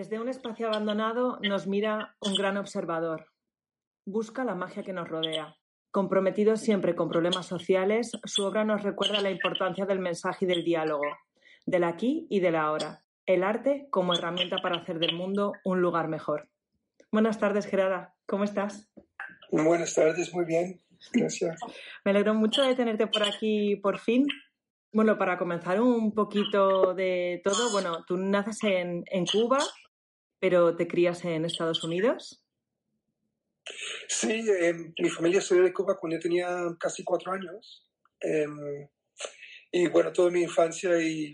[0.00, 3.26] Desde un espacio abandonado nos mira un gran observador.
[4.06, 5.58] Busca la magia que nos rodea.
[5.90, 10.64] Comprometido siempre con problemas sociales, su obra nos recuerda la importancia del mensaje y del
[10.64, 11.04] diálogo,
[11.66, 13.04] del aquí y del ahora.
[13.26, 16.48] El arte como herramienta para hacer del mundo un lugar mejor.
[17.12, 18.14] Buenas tardes, Gerada.
[18.24, 18.90] ¿Cómo estás?
[19.52, 20.80] Buenas tardes, muy bien.
[21.12, 21.60] Gracias.
[22.06, 24.26] Me alegro mucho de tenerte por aquí por fin.
[24.92, 29.58] Bueno, para comenzar un poquito de todo, bueno, tú naces en, en Cuba,
[30.40, 32.42] pero te crías en Estados Unidos.
[34.08, 37.86] Sí, eh, mi familia salió de Cuba cuando yo tenía casi cuatro años.
[38.22, 38.46] Eh,
[39.72, 41.32] y bueno, toda mi infancia y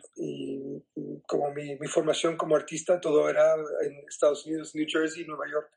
[1.26, 5.70] como mi, mi, formación como artista, todo era en Estados Unidos, New Jersey, Nueva York.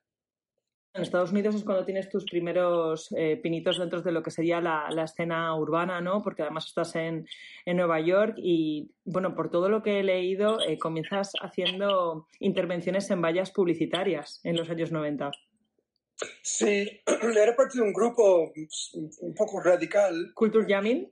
[0.94, 4.60] En Estados Unidos es cuando tienes tus primeros eh, pinitos dentro de lo que sería
[4.60, 6.24] la, la, escena urbana, ¿no?
[6.24, 7.28] Porque además estás en,
[7.66, 13.10] en, Nueva York y, bueno, por todo lo que he leído, eh, comienzas haciendo intervenciones
[13.12, 15.30] en vallas publicitarias en los años 90.
[16.42, 18.52] Sí, era parte de un grupo
[19.22, 20.32] un poco radical.
[20.34, 21.08] ¿Culture Jamming?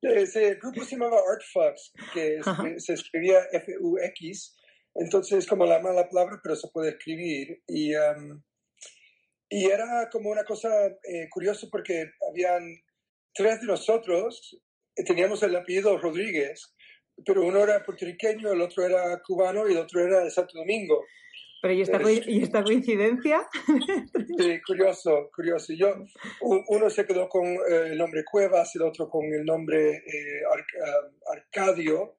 [0.00, 2.46] Ese grupo se llamaba Art Fox, que es,
[2.84, 4.56] se escribía F-U-X.
[4.94, 7.62] Entonces, como la mala palabra, pero se puede escribir.
[7.68, 8.40] Y, um,
[9.50, 12.62] y era como una cosa eh, curiosa porque habían
[13.34, 14.56] tres de nosotros,
[14.96, 16.74] eh, teníamos el apellido Rodríguez,
[17.26, 21.04] pero uno era puertorriqueño, el otro era cubano y el otro era de Santo Domingo.
[21.62, 23.46] Pero ¿y esta, ¿y esta coincidencia?
[24.38, 25.74] Sí, curioso, curioso.
[25.74, 25.94] Yo,
[26.40, 30.64] uno se quedó con eh, el nombre Cuevas, el otro con el nombre eh, Ar
[31.36, 32.16] Arcadio,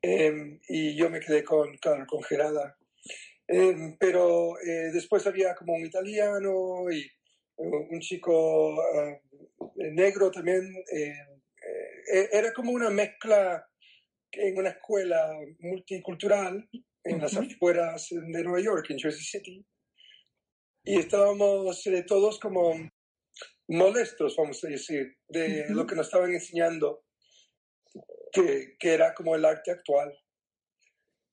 [0.00, 2.76] eh, y yo me quedé con, claro, con Gerada.
[3.98, 4.54] Pero
[4.92, 7.10] después había como un italiano y
[7.56, 8.76] un chico
[9.74, 10.62] negro también.
[12.32, 13.66] era como una mezcla
[14.32, 15.30] en una escuela
[15.60, 16.68] multicultural
[17.04, 19.66] en las afueras de Nueva York, en Jersey City.
[20.84, 22.74] Y estábamos eh, todos como
[23.68, 27.04] molestos, vamos a decir, de lo que nos estaban enseñando,
[28.32, 30.12] que, que, era como el arte actual.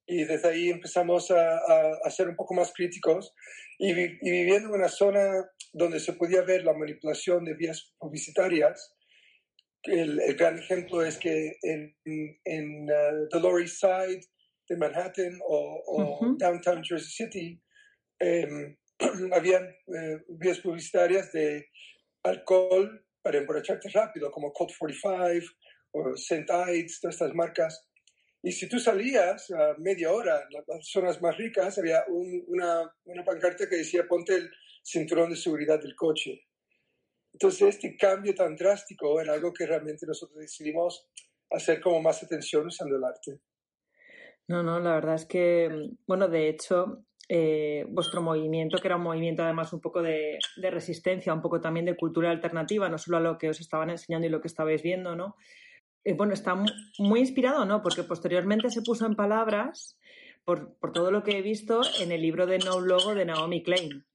[0.10, 3.32] Y desde ahí empezamos a, a, a ser un poco más críticos
[3.78, 5.22] y, vi, y, viviendo en una zona
[5.72, 8.96] donde se podía ver la manipulación de vías publicitarias.
[9.84, 11.96] El, el gran ejemplo es que en,
[12.44, 14.22] en uh, the Lower East Side,
[14.68, 16.38] de Manhattan o, o uh -huh.
[16.38, 17.62] Downtown Jersey City,
[18.20, 18.76] eh,
[19.34, 21.68] habían eh, vías publicitarias de
[22.24, 25.46] alcohol para emborracharte rápido, como Colt 45
[25.92, 26.46] o St.
[26.72, 27.89] Ides, todas estas marcas.
[28.42, 32.90] Y si tú salías a media hora, en las zonas más ricas, había un, una,
[33.06, 34.50] una pancarta que decía ponte el
[34.84, 36.46] cinturón de seguridad del coche.
[37.34, 41.10] Entonces, este cambio tan drástico era algo que realmente nosotros decidimos
[41.52, 43.40] hacer como más atención usando el arte.
[44.48, 45.70] No, no, la verdad es que,
[46.08, 50.72] bueno, de hecho, eh, vuestro movimiento, que era un movimiento además un poco de, de,
[50.72, 54.28] resistencia, un poco también de cultura alternativa, no solo a lo que os estaban enseñando
[54.28, 55.36] y lo que estabais viendo, ¿no?
[56.04, 56.56] Eh, bueno, está
[56.98, 57.82] muy inspirado, ¿no?
[57.82, 59.98] Porque posteriormente se puso en palabras
[60.46, 63.64] por, por, todo lo que he visto en el libro de No Logo de Naomi
[63.64, 64.06] Klein.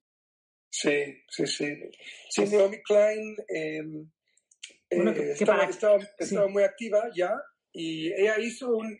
[0.71, 1.77] Sí, sí, sí.
[2.31, 3.83] Sí, Naomi Klein eh,
[4.91, 5.71] bueno, que, que estaba, para...
[5.71, 6.53] estaba, estaba sí.
[6.53, 7.33] muy activa ya
[7.73, 8.99] y ella hizo un,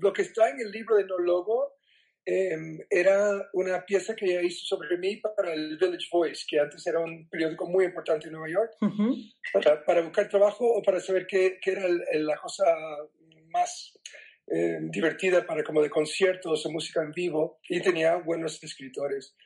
[0.00, 1.75] lo que está en el libro de No Logo,
[2.28, 2.58] eh,
[2.90, 6.98] era una pieza que ella hizo sobre mí para el Village Voice, que antes era
[6.98, 9.34] un periódico muy importante en Nueva York, uh -huh.
[9.52, 12.64] para, para, buscar trabajo o para saber qué, qué era el, el, la cosa
[13.50, 13.96] más
[14.48, 19.36] eh, divertida para como de conciertos o música en vivo, y tenía buenos escritores.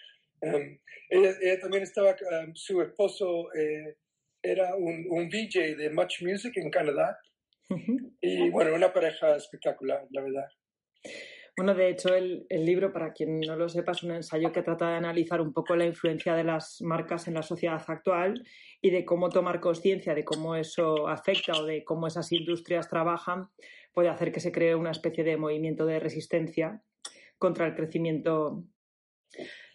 [0.41, 0.79] Um,
[1.11, 3.99] ella, ella, también estaba, um, su esposo eh,
[4.43, 7.19] era un, un VJ de Much Music en Canadá,
[8.21, 10.49] y bueno, una pareja espectacular, la verdad.
[11.57, 14.63] Bueno, de hecho, el, el, libro, para quien no lo sepa, es un ensayo que
[14.63, 18.43] trata de analizar un poco la influencia de las marcas en la sociedad actual
[18.81, 23.49] y de cómo tomar conciencia de cómo eso afecta o de cómo esas industrias trabajan
[23.93, 26.83] puede hacer que se cree una especie de movimiento de resistencia
[27.39, 28.65] contra el crecimiento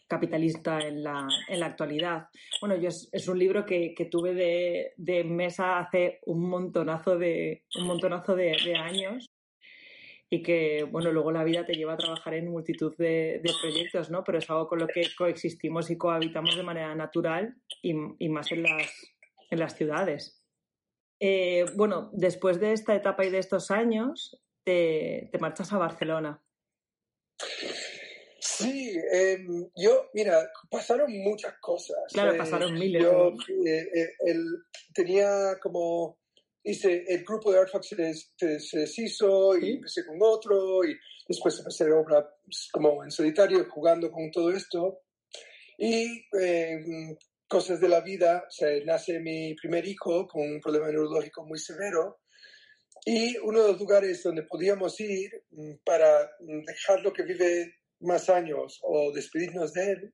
[0.08, 2.28] capitalista en la, en la actualidad.
[2.62, 7.18] Bueno, yo es, es un libro que, que tuve de, de, mesa hace un montonazo
[7.18, 9.26] de, un montonazo de, de años.
[10.36, 14.22] Y que, bueno, luego la vida te lleva a trabajar en multitud de, proyectos, ¿no?
[14.26, 17.94] Pero es algo con lo que coexistimos y cohabitamos de manera natural y,
[18.28, 18.92] más en las,
[19.50, 20.44] en las ciudades.
[21.22, 26.44] Eh, bueno, después de esta etapa y de estos años, te, marchas a Barcelona.
[28.40, 32.12] Sí, em, yo, mira, pasaron muchas cosas.
[32.12, 33.04] Claro, eh, pasaron miles.
[33.04, 33.32] Yo
[33.66, 34.36] eh,
[34.94, 36.18] tenía como
[36.66, 40.98] hice el grupo de Artfox se, se, deshizo y empecé con otro y
[41.28, 45.02] después empecé a obra pues, como en solitario jugando con todo esto.
[45.78, 47.18] Y eh,
[47.48, 52.20] cosas de la vida, se nace mi primer hijo con un problema neurológico muy severo
[53.06, 58.80] y uno de los lugares donde podíamos ir mm, para dejarlo que vive más años
[58.82, 60.14] o despedirnos de él,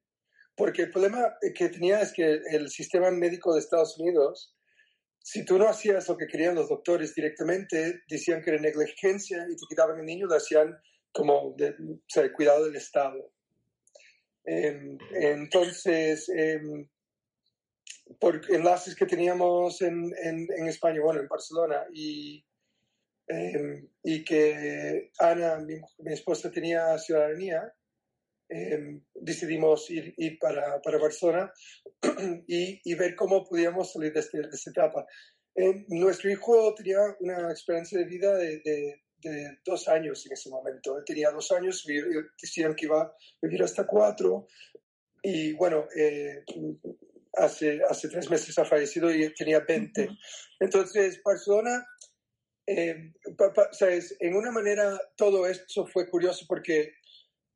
[0.56, 4.54] porque el problema que tenía es que el sistema médico de Estados Unidos
[5.24, 9.56] si tú no hacías lo que querían los doctores directamente, decían que era negligencia y
[9.56, 10.78] te quitaban el niño, lo hacían
[11.12, 11.76] como de,
[12.34, 13.32] cuidado del Estado.
[14.44, 16.88] Em, entonces, em,
[18.20, 22.44] por enlaces que teníamos en, en, España, bueno, en Barcelona, y,
[23.28, 27.74] em, y que Ana, mi, mi, esposa, tenía ciudadanía,
[28.54, 31.54] Em, decidimos ir, ir para, para, Barcelona
[32.48, 35.08] y, y, ver cómo podíamos salir de, este, de esta etapa.
[35.56, 40.98] Em, nuestro hijo tenía una experiencia de vida de, de, dos años en ese momento.
[40.98, 41.86] Él tenía dos años,
[42.42, 44.48] decían que iba a vivir hasta cuatro.
[45.24, 46.44] Y bueno, eh,
[47.36, 50.10] hace, hace tres meses ha fallecido y tenía 20.
[50.60, 51.88] Entonces, Barcelona,
[52.68, 53.14] eh,
[53.72, 54.18] ¿sabes?
[54.20, 56.96] en una manera todo esto fue curioso porque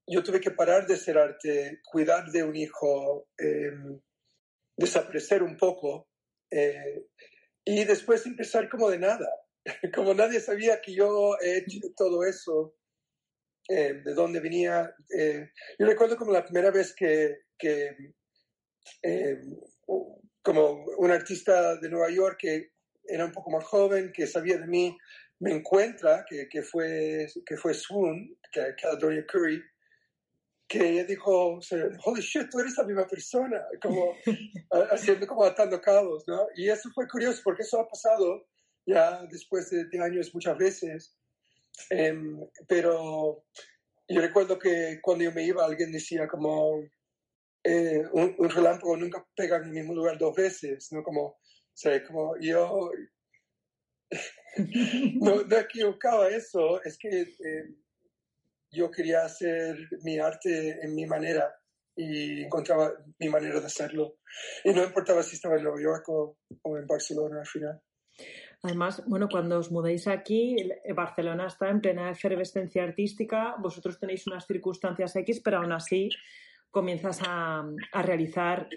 [0.07, 4.00] yo tuve que parar de ser arte, cuidar de un hijo, em,
[4.78, 6.10] desaparecer un poco
[6.52, 7.07] eh,
[7.63, 9.30] y después empezar como de nada,
[9.96, 12.75] como nadie sabía que yo he hecho todo eso,
[13.68, 14.94] eh, de dónde venía.
[15.18, 15.50] Eh,
[15.80, 17.96] yo recuerdo como la primera vez que, que
[20.44, 22.72] como un artista de Nueva York que
[23.07, 24.96] era un poco más joven, que sabía de mí,
[25.40, 29.62] me encuentra, que, fue, que fue Swoon, que, que Doria Curry,
[30.68, 31.60] que ella dijo,
[32.06, 34.16] holy shit, tú eres la misma persona, como
[34.92, 36.48] haciendo, como atando cabos, ¿no?
[36.56, 38.48] Y eso fue curioso porque eso ha pasado
[38.86, 41.16] ya después de, años muchas veces.
[41.90, 43.46] Em, pero
[44.08, 46.82] yo recuerdo que cuando yo me iba, alguien decía como,
[47.64, 51.04] eh, un, relámpago nunca pega en el mismo lugar dos veces, ¿no?
[51.04, 51.38] Como, o
[51.74, 52.92] sea, como yo
[55.22, 57.22] no, no equivocaba eso, es que...
[57.22, 57.85] Eh,
[58.75, 61.56] yo quería hacer mi arte en mi manera
[61.95, 64.18] y encontraba mi manera de hacerlo.
[64.63, 66.38] Y no importaba si estaba en Nueva York o,
[66.77, 67.81] en Barcelona al final.
[68.63, 70.56] Además, bueno, cuando os mudéis aquí,
[70.94, 76.10] Barcelona está en plena efervescencia artística, vosotros tenéis unas circunstancias X, pero aún así
[76.71, 77.63] comienzas a,
[77.94, 78.68] a realizar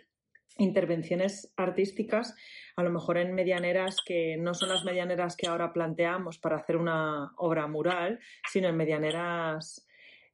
[0.58, 2.34] intervenciones artísticas,
[2.76, 6.76] a lo mejor en medianeras que no son las medianeras que ahora planteamos para hacer
[6.76, 8.20] una obra mural,
[8.50, 9.87] sino en medianeras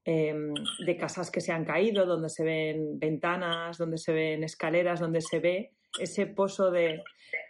[0.07, 0.53] Em,
[0.85, 5.23] de casas que se han caído, donde se ven ventanas, donde se ven escaleras, donde
[5.23, 7.03] se ve ese pozo de,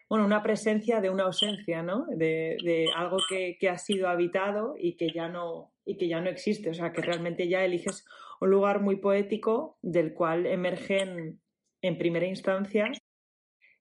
[0.09, 2.06] bueno, una presencia de una ausencia, ¿no?
[2.17, 6.71] De, algo que, ha sido habitado y que ya no y que ya no existe,
[6.71, 8.05] o sea, que realmente ya eliges
[8.41, 11.41] un lugar muy poético del cual emergen
[11.82, 12.91] en primera instancia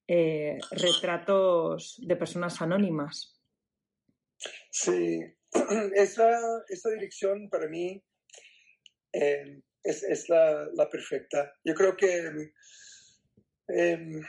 [0.08, 3.40] eh, retratos de personas anónimas.
[4.72, 5.20] Sí,
[5.96, 8.04] esa, esa dirección para mí
[9.14, 11.54] Em, es, es la, perfecta.
[11.64, 12.52] Yo creo que
[13.68, 14.22] eh,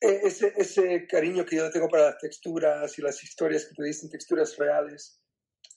[0.00, 4.10] ese, ese, cariño que yo tengo para las texturas y las historias que te dicen
[4.10, 5.20] texturas reales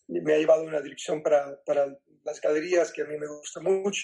[0.07, 3.59] me ha llevado a una dirección para, para las galerías que a mí me gusta
[3.61, 4.03] mucho.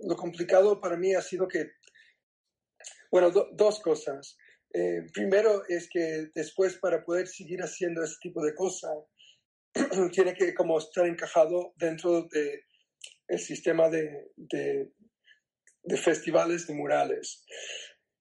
[0.00, 1.72] Lo complicado para mí ha sido que,
[3.10, 4.36] bueno, dos cosas.
[4.72, 8.96] Eh, primero es que después para poder seguir haciendo ese tipo de cosas,
[10.12, 12.64] tiene que como estar encajado dentro de
[13.28, 17.44] el sistema de, de, festivales de murales.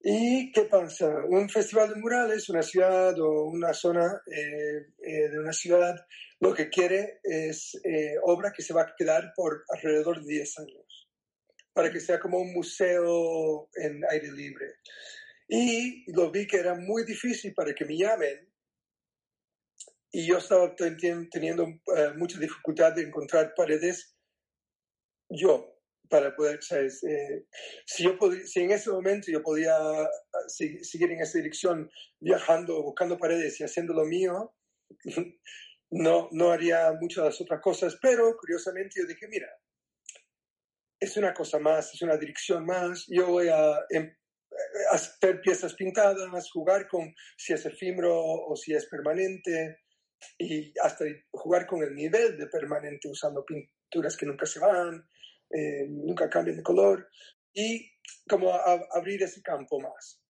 [0.02, 1.10] ¿Y qué pasa?
[1.28, 5.96] Un festival de murales, una ciudad o una zona eh, eh, de una ciudad,
[6.40, 10.60] lo que quiere es eh, obra que se va a quedar por alrededor de 10
[10.60, 11.10] años,
[11.74, 14.76] para que sea como un museo en aire libre.
[15.48, 18.48] Y lo vi que era muy difícil para que me llamen
[20.16, 24.16] y yo estaba teniendo eh, mucha dificultad de encontrar paredes
[25.30, 25.78] yo
[26.10, 27.04] para poder, ¿sabes?
[27.04, 27.46] Eh,
[27.86, 30.10] si, yo si en ese momento yo podía ah,
[30.48, 31.92] seguir en esa dirección,
[32.22, 34.56] viajando, buscando paredes y haciendo lo mío,
[35.92, 39.50] no, no haría muchas otras cosas, pero curiosamente yo dije, mira,
[40.98, 44.16] es una cosa más, es una dirección más, yo voy a em,
[44.92, 49.80] hacer piezas pintadas, jugar con si es efímero o si es permanente
[50.38, 55.08] y hasta jugar con el nivel de permanente usando pinturas que nunca se van,
[55.50, 57.08] eh, nunca cambian de color
[57.54, 57.90] y
[58.28, 60.22] como abrir ese campo más.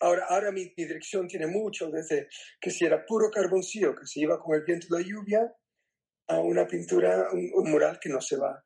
[0.00, 2.28] Ahora, ahora mi, dirección tiene mucho, desde
[2.60, 5.54] que si era puro carboncillo, que se iba con el viento de la lluvia,
[6.28, 8.64] a una pintura, un, mural que no se va.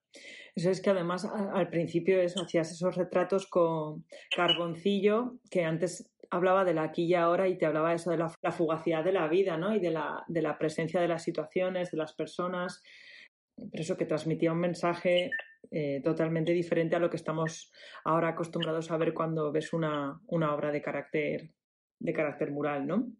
[0.54, 4.04] Eso es que además al principio eso, hacías esos retratos con
[4.34, 8.28] carboncillo, que antes hablaba de la aquí y ahora y te hablaba eso de la,
[8.52, 9.74] fugacidad de la vida, ¿no?
[9.74, 12.82] Y de la, de la presencia de las situaciones, de las personas.
[13.56, 15.30] Pero eso que transmitía un mensaje
[15.70, 17.72] eh, totalmente diferente a lo que estamos
[18.04, 21.50] ahora acostumbrados a ver cuando ves una, una obra de carácter,
[21.98, 23.12] de carácter mural, ¿no?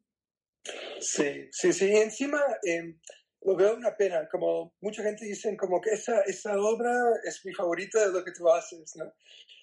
[1.00, 1.90] Sí, sí, sí.
[1.96, 2.96] Encima eh,
[3.42, 6.94] lo veo una pena, como mucha gente dice como que esa, esa obra
[7.24, 9.12] es mi favorita de lo que tú haces, ¿no?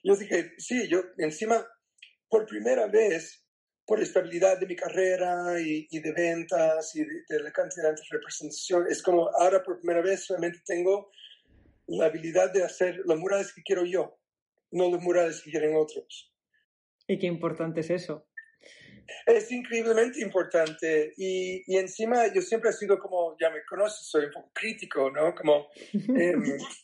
[0.03, 1.65] Yo dije, sí, yo encima,
[2.29, 3.45] por primera vez,
[3.85, 8.01] por estabilidad de mi carrera y, y de ventas y de, de, la cantidad de
[8.09, 11.11] representación, es como ahora por primera vez realmente tengo
[11.87, 14.19] la habilidad de hacer los murales que quiero yo,
[14.71, 16.33] no los murales que quieren otros.
[17.07, 18.27] ¿Y qué importante es eso?
[19.25, 24.25] Es increíblemente importante y, y, encima yo siempre he sido como, ya me conoces, soy
[24.25, 25.33] un poco crítico, ¿no?
[25.33, 26.33] Como eh,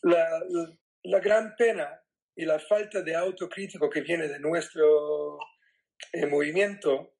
[0.02, 2.00] la, la, la, gran pena
[2.34, 5.38] y la falta de autocrítico que viene de nuestro
[6.12, 7.14] eh, movimiento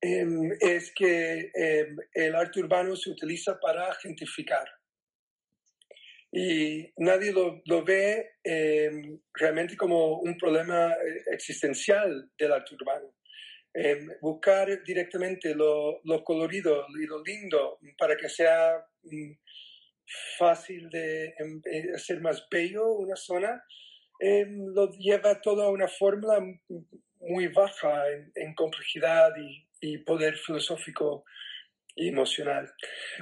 [0.00, 0.26] eh,
[0.60, 1.50] es que
[2.14, 4.66] el arte urbano se utiliza para gentrificar
[6.32, 8.34] y nadie lo, lo ve
[9.34, 13.12] realmente como un problema eh, existencial del arte urbano.
[13.72, 19.30] Eh, buscar directamente lo, lo, colorido y lo lindo para que sea mm,
[20.38, 21.32] fácil de
[21.94, 23.62] hacer em, más bello una zona,
[24.20, 26.44] lo lleva todo a una fórmula
[27.20, 31.24] muy baja en, en complejidad y, y poder filosófico
[31.94, 32.72] y emocional.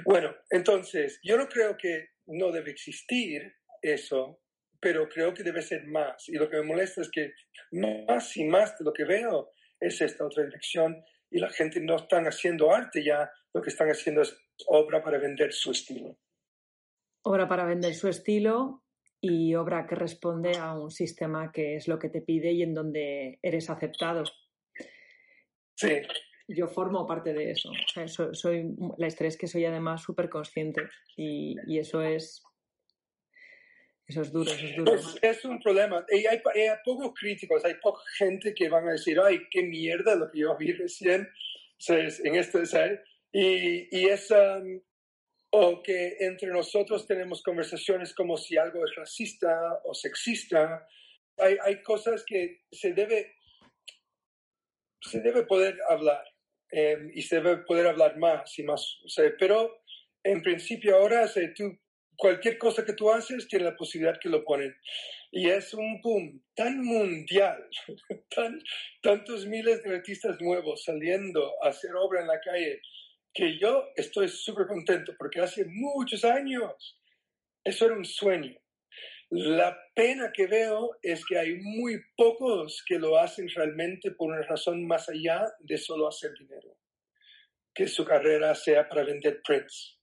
[0.03, 4.41] Bueno, entonces, yo no creo que no debe existir eso,
[4.79, 6.27] pero creo que debe ser más.
[6.29, 7.33] Y lo que me molesta es que
[7.71, 11.95] más y más de lo que veo es esta otra dirección y la gente no
[11.95, 14.35] están haciendo arte ya, lo que están haciendo es
[14.67, 16.17] obra para vender su estilo.
[17.23, 18.83] Obra para vender su estilo
[19.21, 22.73] y obra que responde a un sistema que es lo que te pide y en
[22.73, 24.23] donde eres aceptado.
[25.75, 26.01] Sí.
[26.47, 27.69] Yo formo parte de eso.
[27.69, 30.81] O sea, soy, soy, la historia es que soy además súper consciente
[31.15, 32.41] y, y, eso es.
[34.09, 34.95] Eso es duro, eso es duro.
[34.95, 36.03] Es, es un problema.
[36.09, 40.15] Y hay, hay, pocos críticos, hay poca gente que van a decir, ay, qué mierda
[40.15, 41.29] lo que yo vi recién
[41.77, 42.19] ¿sabes?
[42.25, 43.03] en este ser.
[43.31, 44.31] Y, y es.
[44.31, 44.81] Um,
[45.51, 50.87] o que entre nosotros tenemos conversaciones como si algo es racista o sexista.
[51.37, 53.35] Hay, hay cosas que se debe,
[55.01, 56.23] se debe poder hablar
[56.71, 58.99] eh, y se debe poder hablar más y más.
[59.39, 59.81] Pero
[60.23, 61.79] en principio ahora, sea, tú,
[62.19, 64.75] cualquier cosa que tú haces tiene la posibilidad que lo ponen.
[65.31, 67.65] Y es un boom tan mundial,
[68.35, 68.61] tan,
[69.01, 72.81] tantos miles de artistas nuevos saliendo a hacer obra en la calle,
[73.33, 76.99] que yo estoy súper contento porque hace muchos años
[77.63, 78.59] eso era un sueño.
[79.29, 84.41] La pena que veo es que hay muy pocos que lo hacen realmente por una
[84.41, 86.75] razón más allá de solo hacer dinero.
[87.73, 89.98] Que su carrera sea para vender prints.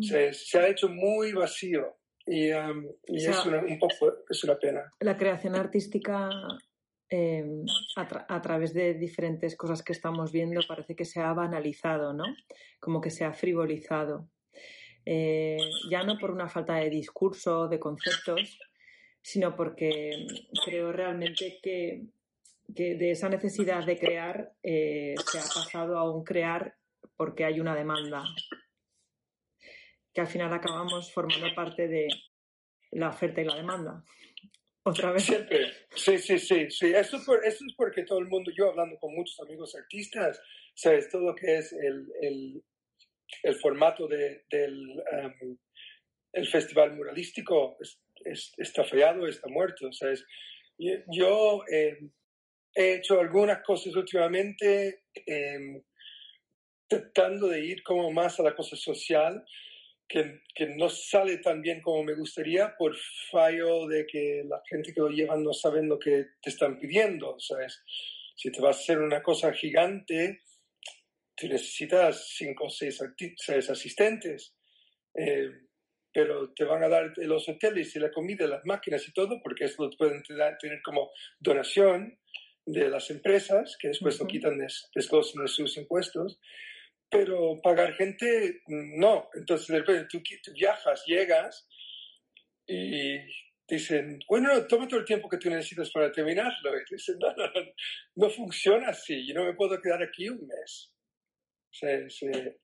[0.00, 1.96] Se, se, ha hecho muy vacío
[2.26, 4.90] y, um, y o sea, es, una, un poco, es una pena.
[5.00, 6.30] La creación artística
[7.10, 7.44] eh,
[7.96, 12.14] a, tra a, través de diferentes cosas que estamos viendo parece que se ha banalizado,
[12.14, 12.24] ¿no?
[12.80, 14.30] Como que se ha frivolizado.
[15.04, 15.58] Eh,
[15.90, 18.58] ya no por una falta de discurso, de conceptos,
[19.20, 20.26] sino porque
[20.64, 22.06] creo realmente que,
[22.74, 26.76] que de esa necesidad de crear eh, se ha pasado a un crear
[27.16, 28.24] porque hay una demanda,
[30.12, 32.08] que al final acabamos formando parte de
[32.92, 34.04] la oferta y la demanda.
[34.84, 35.24] Otra vez.
[35.94, 36.70] Sí, sí, sí.
[36.70, 36.92] sí.
[36.92, 40.40] Eso, por, eso es porque todo el mundo, yo hablando con muchos amigos artistas,
[40.74, 42.62] sabes todo lo que es el, el
[43.42, 45.58] el formato de, del um,
[46.32, 49.88] el festival muralístico es, es, está fallado, está muerto.
[49.88, 50.24] O sea, es,
[51.10, 51.98] yo eh,
[52.74, 55.82] he hecho algunas cosas últimamente eh,
[56.88, 59.44] tratando de ir como más a la cosa social,
[60.12, 62.94] que, que, no sale tan bien como me gustaría por
[63.30, 67.36] fallo de que la gente que lo llevan no saben lo que te están pidiendo.
[67.40, 67.82] ¿sabes?
[68.36, 70.42] Si te vas a hacer una cosa gigante,
[71.34, 73.02] tú necesitas cinco o seis,
[73.36, 74.54] seis asistentes.
[75.14, 75.50] Eh,
[76.12, 79.64] pero te van a dar los hoteles y la comida, las máquinas y todo, porque
[79.64, 82.18] eso lo pueden tener como donación
[82.66, 84.58] de las empresas, que después lo quitan,
[84.94, 86.38] desglosan de sus impuestos,
[87.12, 89.28] pero pagar gente, no.
[89.34, 91.68] Entonces, de repente tú, viajas, llegas
[92.66, 93.18] y
[93.68, 96.74] dicen, bueno, toma todo el tiempo que tú necesitas para terminarlo.
[96.74, 97.60] Y dicen, no, no, no,
[98.16, 100.94] no funciona así, yo no me puedo quedar aquí un mes.
[101.70, 102.60] Se, se,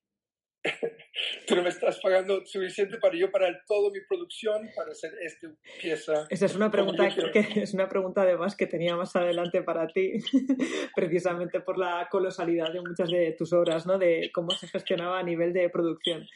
[1.54, 5.48] no me estás pagando suficiente para yo parar toda mi producción para hacer esta
[5.80, 6.26] pieza.
[6.30, 10.12] Esa es una pregunta que, es una pregunta además que tenía más adelante para ti,
[10.96, 13.98] precisamente por la colosalidad de muchas de tus obras, ¿no?
[13.98, 16.26] De cómo se gestionaba a nivel de producción.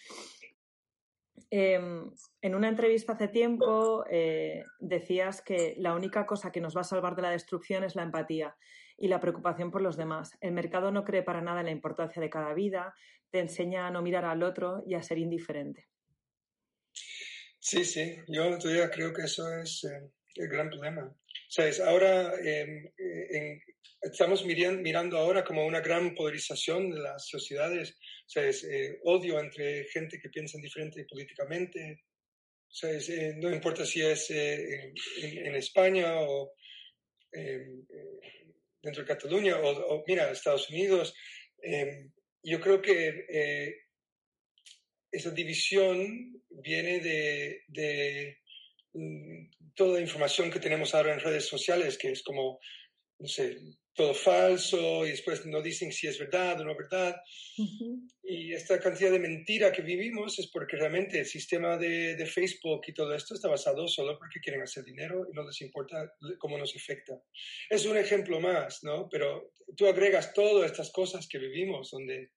[1.50, 2.10] Em,
[2.40, 6.84] en una entrevista hace tiempo eh, decías que la única cosa que nos va a
[6.84, 8.56] salvar de la destrucción es la empatía
[9.02, 10.38] y la preocupación por los demás.
[10.40, 12.94] El mercado no cree para nada en la importancia de cada vida,
[13.32, 15.88] te enseña a no mirar al otro y a ser indiferente.
[17.58, 21.12] Sí, sí, yo todavía creo que eso es eh, el gran problema.
[21.48, 21.80] ¿Sabes?
[21.80, 23.60] Ahora em, eh,
[24.00, 28.62] estamos mirando, ahora como una gran polarización de las sociedades, ¿sabes?
[28.62, 32.04] Eh, odio entre gente que piensa diferente políticamente.
[32.68, 33.12] ¿Sabes?
[33.36, 36.54] no importa si es en, en, España o
[37.32, 37.84] em,
[38.82, 41.14] dentro de Cataluña o, mira, Estados Unidos.
[41.62, 42.10] Em,
[42.42, 43.76] yo creo que eh,
[45.10, 48.38] esa división viene de, de
[48.94, 52.58] mm, toda la información que tenemos ahora en redes sociales, que es como,
[53.18, 53.58] no sé,
[53.94, 57.16] todo falso y después no dicen si es verdad o no verdad.
[58.22, 62.82] Y esta cantidad de mentira que vivimos es porque realmente el sistema de, de, Facebook
[62.86, 66.56] y todo esto está basado solo porque quieren hacer dinero y no les importa cómo
[66.56, 67.20] nos afecta.
[67.68, 69.08] Es un ejemplo más, ¿no?
[69.10, 72.30] Pero tú agregas todas estas cosas que vivimos donde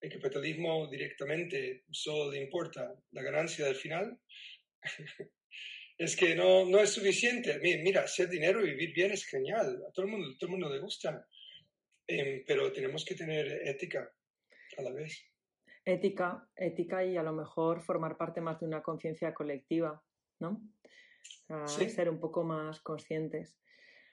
[0.00, 4.18] el capitalismo directamente solo le importa la ganancia del final.
[5.96, 7.58] es que no, no es suficiente.
[7.60, 9.82] Mira, hacer dinero y vivir bien es genial.
[9.88, 11.26] A todo el mundo, todo el mundo le gusta.
[12.06, 14.10] Em, pero tenemos que tener ética
[14.76, 15.22] a la vez.
[15.84, 20.02] Ética, ética y a lo mejor formar parte más de una conciencia colectiva,
[20.40, 20.60] ¿no?
[21.66, 23.58] Ser un poco más conscientes.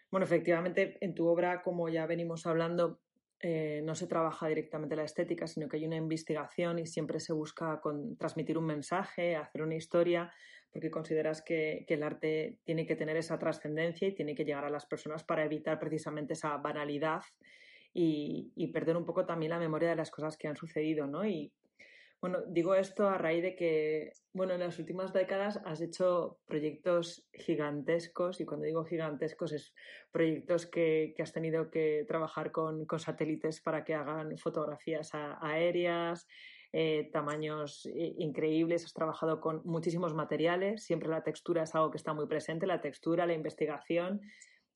[0.10, 3.02] Bueno, efectivamente, en tu obra, como ya venimos hablando,
[3.39, 7.34] eh, no se trabaja directamente la estética, sino que hay una investigación y siempre se
[7.34, 7.82] busca
[8.17, 10.32] transmitir un mensaje, hacer una historia,
[10.72, 14.70] porque consideras que, el arte tiene que tener esa trascendencia y tiene que llegar a
[14.70, 17.22] las personas para evitar precisamente esa banalidad
[17.94, 21.26] y, y, perder un poco también la memoria de las cosas que han sucedido, ¿no?
[21.26, 21.52] Y
[22.22, 27.28] bueno, digo esto a raíz de que, bueno, en las últimas décadas has hecho proyectos
[27.34, 29.74] gigantescos, y cuando digo gigantescos es
[30.12, 36.28] proyectos que, has tenido que trabajar con, satélites para que hagan fotografías aéreas,
[36.74, 42.14] eh, tamaños increíbles, has trabajado con muchísimos materiales, siempre la textura es algo que está
[42.14, 44.22] muy presente, la textura, la investigación.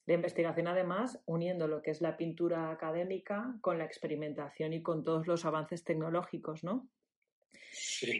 [0.08, 5.04] La investigación, además, uniendo lo que es la pintura académica con la experimentación y con
[5.04, 6.88] todos los avances tecnológicos, ¿no?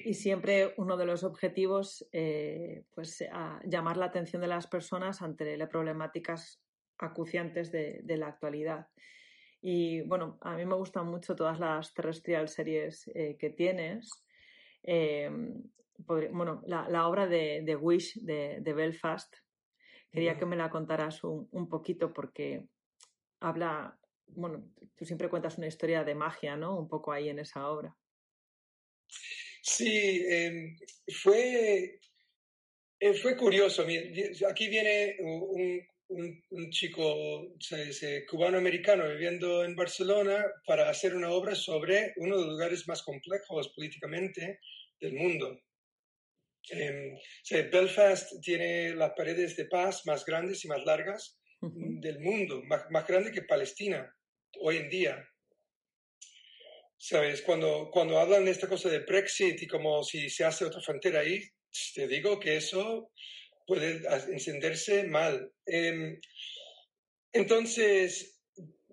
[0.04, 5.22] Y siempre uno de los objetivos, eh, pues, a llamar la atención de las personas
[5.22, 6.62] ante las problemáticas
[6.98, 8.88] acuciantes de, la actualidad.
[9.68, 14.12] Y bueno, a mí me gustan mucho todas las terrestrial series eh, que tienes.
[14.84, 15.28] Eh,
[15.98, 19.34] bueno, la, obra de, Wish de, Belfast,
[20.12, 22.68] quería que me la contaras un, un, poquito porque
[23.40, 23.98] habla,
[24.28, 26.78] bueno, tú siempre cuentas una historia de magia, ¿no?
[26.78, 27.98] Un poco ahí en esa obra.
[29.64, 30.78] Sí, em,
[31.24, 32.00] fue,
[33.00, 33.84] eh, fue curioso.
[34.48, 37.56] Aquí viene un, un, chico
[38.30, 43.70] cubano-americano viviendo en Barcelona para hacer una obra sobre uno de los lugares más complejos
[43.76, 44.60] políticamente
[45.00, 45.60] del mundo.
[46.72, 47.20] Eh,
[47.72, 53.08] Belfast tiene las paredes de paz más grandes y más largas del mundo, más, más
[53.08, 54.12] grande que Palestina
[54.62, 55.30] hoy en día.
[56.98, 57.42] ¿Sabes?
[57.42, 61.20] Cuando, cuando hablan de esta cosa de Brexit y como si se hace otra frontera
[61.20, 61.40] ahí,
[61.94, 63.12] te digo que eso
[63.66, 64.02] puede
[64.32, 65.52] encenderse mal.
[65.66, 66.20] Em,
[67.34, 68.40] entonces,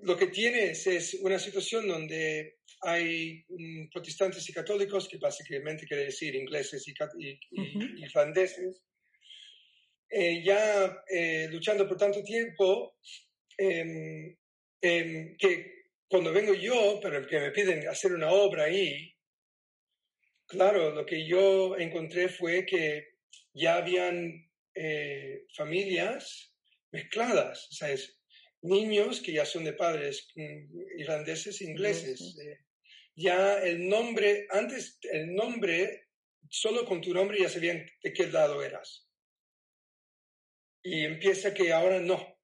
[0.03, 6.07] lo que tienes es una situación donde hay mm, protestantes y católicos, que básicamente quiere
[6.07, 7.39] decir ingleses y, y,
[8.03, 8.83] irlandeses,
[10.11, 12.97] eh, ya eh, luchando por tanto tiempo,
[13.57, 14.37] em,
[14.81, 19.15] em, que cuando vengo yo, pero que me piden hacer una obra ahí,
[20.47, 23.13] claro, lo que yo encontré fue que
[23.55, 26.55] ya habían eh, familias
[26.91, 27.97] mezcladas, o sea,
[28.63, 32.39] niños que ya son de padres mm, irlandeses e ingleses.
[32.39, 32.59] Eh,
[33.15, 36.09] ya el nombre, antes el nombre
[36.49, 39.09] solo con tu nombre ya sabían de qué lado eras.
[40.83, 42.39] Y empieza que ahora no.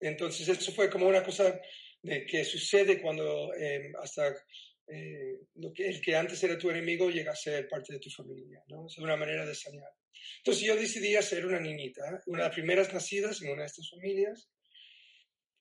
[0.00, 1.60] Entonces eso fue como una cosa
[2.02, 4.34] de que sucede cuando em, hasta
[4.88, 8.10] eh, lo que, el que antes era tu enemigo llega a ser parte de tu
[8.10, 8.86] familia, ¿no?
[8.86, 9.90] Es una manera de sanar.
[10.38, 13.90] Entonces yo decidí ser una niñita, una de las primeras nacidas en una de estas
[13.90, 14.50] familias.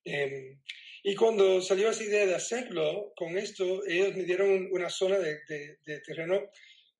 [0.03, 0.60] Em,
[1.03, 5.39] y cuando salió esa idea de hacerlo, con esto, ellos me dieron una zona de,
[5.47, 6.49] de, terreno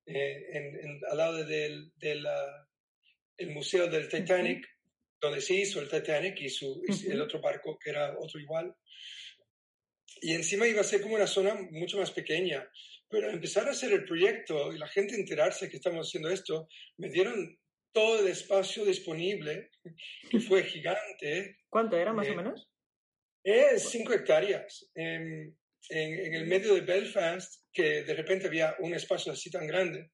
[0.06, 1.92] eh, en, al lado del,
[3.36, 4.66] el Museo del Titanic,
[5.20, 8.74] donde se hizo el Titanic y, su, el otro barco que era otro igual.
[10.22, 12.66] Y encima iba a ser como una zona mucho más pequeña.
[13.08, 16.68] Pero al empezar a hacer el proyecto y la gente enterarse que estamos haciendo esto,
[16.96, 17.58] me dieron
[17.92, 19.70] todo el espacio disponible,
[20.30, 21.58] que fue gigante.
[21.68, 22.68] ¿Cuánto era más o eh, menos?
[23.44, 24.90] Es cinco hectáreas.
[24.94, 25.58] En,
[25.90, 30.08] en, el medio de Belfast, que de repente había un espacio así tan grande.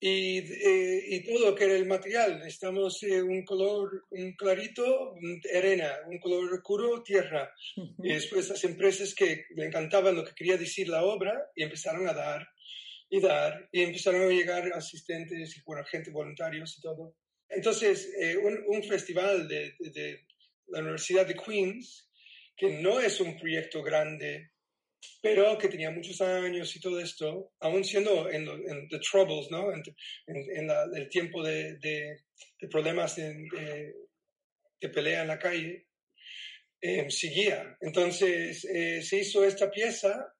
[0.00, 5.16] Y, eh, y, todo que era el material, necesitamos eh, un color, un clarito,
[5.52, 7.52] arena, un color oscuro, tierra.
[7.74, 12.08] Y después las empresas que le encantaban lo que quería decir la obra y empezaron
[12.08, 12.48] a dar
[13.10, 17.16] y dar, y empezaron a llegar asistentes y bueno, gente, voluntarios y todo.
[17.48, 20.26] Entonces, eh, un, un, festival de, de,
[20.68, 22.08] la Universidad de Queens,
[22.56, 24.50] que no es un proyecto grande,
[25.20, 29.72] pero que tenía muchos años y todo esto, aún siendo en, en the troubles, ¿no?
[29.72, 29.82] En,
[30.26, 32.18] en el tiempo de, de,
[32.70, 33.94] problemas de,
[34.92, 35.88] pelea en la calle,
[36.80, 37.76] eh, seguía.
[37.80, 40.34] Entonces eh, se hizo esta pieza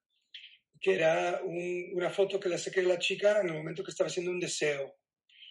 [0.81, 4.07] que era una foto que le saqué a la chica en el momento que estaba
[4.07, 4.97] haciendo un deseo.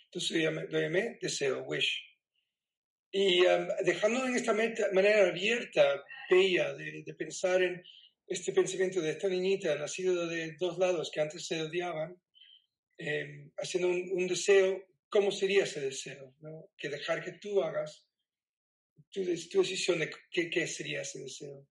[0.06, 2.02] Entonces lo llamé, deseo, wish.
[3.10, 7.82] Y um, dejándolo en esta manera abierta, bella, de, de pensar en
[8.28, 12.20] este pensamiento de esta niñita nacida de dos lados que antes se odiaban,
[12.98, 16.34] em, haciendo un, deseo, ¿cómo sería ese deseo?
[16.40, 16.70] ¿no?
[16.76, 18.06] Que dejar que tú hagas
[19.10, 21.66] tu, tu decisión de qué, qué, sería ese deseo.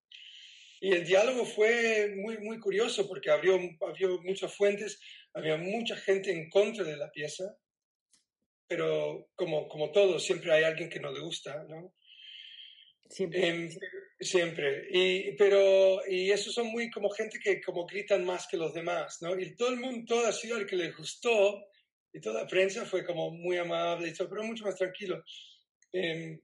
[0.81, 4.99] Y el diálogo fue muy, muy curioso porque abrió, abrió muchas fuentes,
[5.33, 7.55] había mucha gente en contra de la pieza,
[8.67, 11.93] pero como, como todo, siempre hay alguien que no le gusta, ¿no?
[13.09, 13.47] Siempre.
[13.47, 13.69] Em,
[14.19, 14.87] siempre.
[14.91, 19.17] Y, pero, y esos son muy como gente que como gritan más que los demás,
[19.21, 19.39] ¿no?
[19.39, 21.63] Y todo el mundo, todo ha sido el que le gustó,
[22.13, 25.23] y toda la prensa fue como muy amable y todo, pero mucho más tranquilo.
[25.91, 26.39] Em,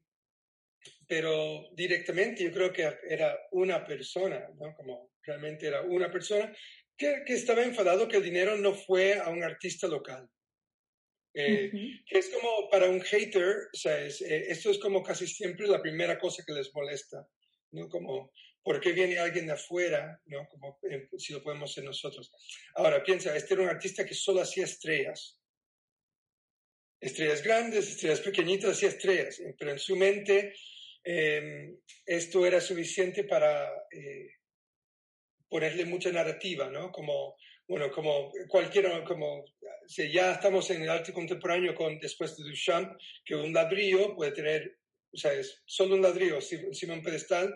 [1.08, 4.74] pero directamente yo creo que era una persona, ¿no?
[4.76, 6.56] Como realmente era una persona
[6.98, 10.30] que, que estaba enfadado que el dinero no fue a un artista local.
[11.36, 11.72] Eh,
[12.06, 15.82] que es como para un hater, o sea, eh, esto es como casi siempre la
[15.82, 17.28] primera cosa que les molesta,
[17.72, 17.90] ¿no?
[17.90, 20.48] Como, ¿por qué viene alguien de afuera, ¿no?
[20.48, 22.32] Como eh, si lo podemos ser nosotros.
[22.76, 25.40] Ahora, piensa, este era un artista que solo hacía estrellas.
[27.00, 30.54] Estrellas grandes, estrellas pequeñitas, hacía estrellas, pero en su mente
[31.04, 33.70] em, esto era suficiente para
[35.50, 36.92] ponerle mucha narrativa, ¿no?
[36.92, 37.36] Como,
[37.68, 39.46] bueno, como cualquiera, como
[39.88, 44.32] si ya estamos en el arte contemporáneo con después de Duchamp, que un ladrillo puede
[44.32, 44.80] tener,
[45.14, 47.56] o sea, es solo un ladrillo encima de un pedestal,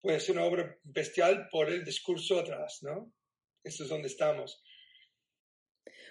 [0.00, 3.12] puede ser una obra bestial por el discurso atrás, ¿no?
[3.64, 4.62] Esto es donde estamos.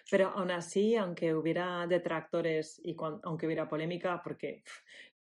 [0.10, 4.64] Pero aún así, aunque hubiera detractores y aunque hubiera polémica, porque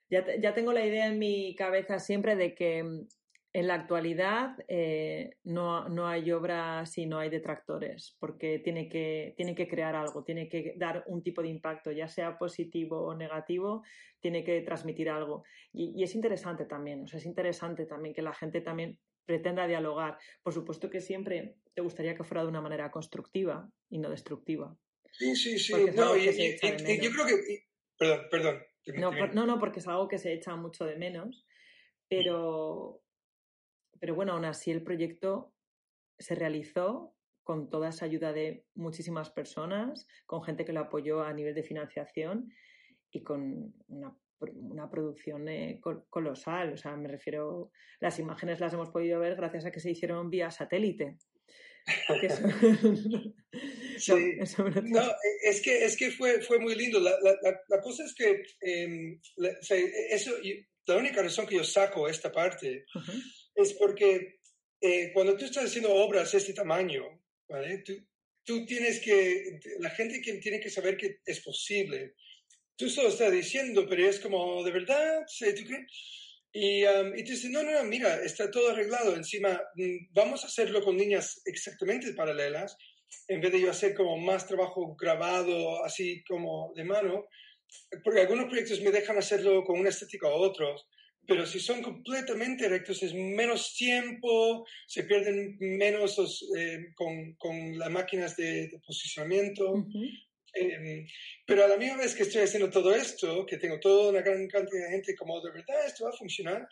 [0.10, 3.06] ya, ya tengo la idea en mi cabeza siempre de que
[3.52, 9.34] en la actualidad eh, no, no, hay obra si no hay detractores, porque tiene que,
[9.38, 13.16] tiene que crear algo, tiene que dar un tipo de impacto, ya sea positivo o
[13.16, 13.84] negativo,
[14.20, 15.44] tiene que transmitir algo.
[15.74, 20.18] Y, es interesante también, o sea, es interesante también que la gente también pretenda dialogar.
[20.44, 24.76] Por supuesto que siempre te gustaría que fuera de una manera constructiva y no destructiva.
[25.12, 25.74] Sí, sí, sí.
[25.96, 27.66] No, y, yo creo que...
[27.98, 28.64] Perdón, perdón.
[28.96, 31.46] No, no, no, porque es algo que se echa mucho de menos,
[32.08, 33.02] pero
[34.00, 35.54] pero bueno, aún así el proyecto
[36.18, 41.34] se realizó con toda esa ayuda de muchísimas personas, con gente que lo apoyó a
[41.34, 42.54] nivel de financiación
[43.12, 44.16] y con una,
[44.92, 46.74] producción eh, colosal.
[46.74, 50.30] O sea, me refiero, las imágenes las hemos podido ver gracias a que se hicieron
[50.30, 51.18] vía satélite.
[53.98, 54.38] sí.
[54.84, 55.02] no,
[55.44, 57.00] es que, es que fue, fue muy lindo.
[57.00, 59.20] La, la, cosa es que em,
[60.12, 60.34] eso,
[60.86, 62.86] la única razón que yo saco esta parte
[63.62, 64.40] es porque
[64.82, 67.04] eh, cuando tú estás haciendo obras de este tamaño,
[67.48, 67.80] ¿vale?
[67.80, 67.94] Tú,
[68.44, 72.16] tú, tienes que, la gente que tiene que saber que es posible.
[72.76, 75.26] Tú solo estás diciendo, pero es como, ¿de verdad?
[75.28, 75.86] ¿Tú qué?
[76.52, 79.16] Y, um, y tú dices, no, no, no, mira, está todo arreglado.
[79.16, 82.76] Encima, mm, vamos a hacerlo con niñas exactamente paralelas.
[83.28, 87.28] en vez de yo hacer como más trabajo grabado, así como de mano,
[88.04, 90.88] porque algunos proyectos me dejan hacerlo con una estética u otros,
[91.28, 97.92] pero si son completamente rectos es menos tiempo, se pierden menos eh, con, con, las
[97.92, 99.86] máquinas de, posicionamiento.
[100.54, 101.06] Em,
[101.46, 104.48] pero a la misma vez que estoy haciendo todo esto, que tengo toda una gran
[104.48, 106.68] cantidad de gente como de verdad esto va a funcionar,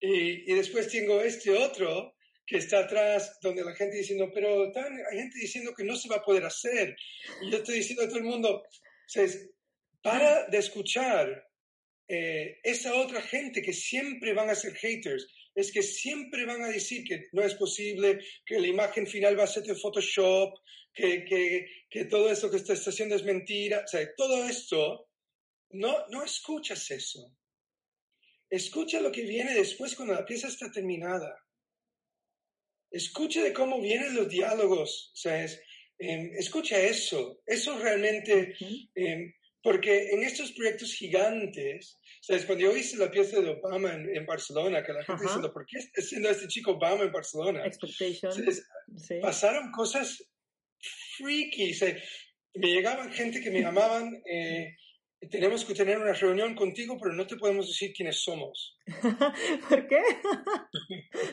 [0.00, 2.14] y, y después tengo este otro
[2.46, 6.16] que está atrás, donde la gente diciendo, pero hay gente diciendo que no se va
[6.16, 6.94] a poder hacer.
[7.42, 8.62] Y yo estoy diciendo a todo el mundo,
[10.02, 11.48] para de escuchar
[12.06, 16.68] eh, esa otra gente que siempre van a ser haters, es que siempre van a
[16.68, 20.58] decir que no es posible, que la imagen final va a ser de Photoshop,
[20.92, 23.82] que, que, que todo eso que estás haciendo es mentira.
[23.84, 25.08] O sea, todo esto,
[25.70, 27.36] no, no escuchas eso.
[28.50, 31.40] Escucha lo que viene después cuando la pieza está terminada.
[32.90, 35.10] Escucha de cómo vienen los diálogos.
[35.12, 35.44] O sea,
[35.98, 37.42] em, escucha eso.
[37.46, 38.54] Eso realmente
[39.64, 42.44] porque en estos proyectos gigantes, ¿sabes?
[42.44, 45.78] Cuando yo hice la pieza de Obama en, Barcelona, que la gente diciendo, ¿por qué
[45.78, 47.64] está haciendo este chico Obama en Barcelona?
[47.64, 48.30] Expectation.
[49.22, 50.22] Pasaron cosas
[51.16, 51.72] freaky.
[52.56, 54.76] Me llegaban gente que me llamaban, eh,
[55.30, 58.76] tenemos que tener una reunión contigo, pero no te podemos decir quiénes somos.
[59.70, 60.02] ¿Por qué?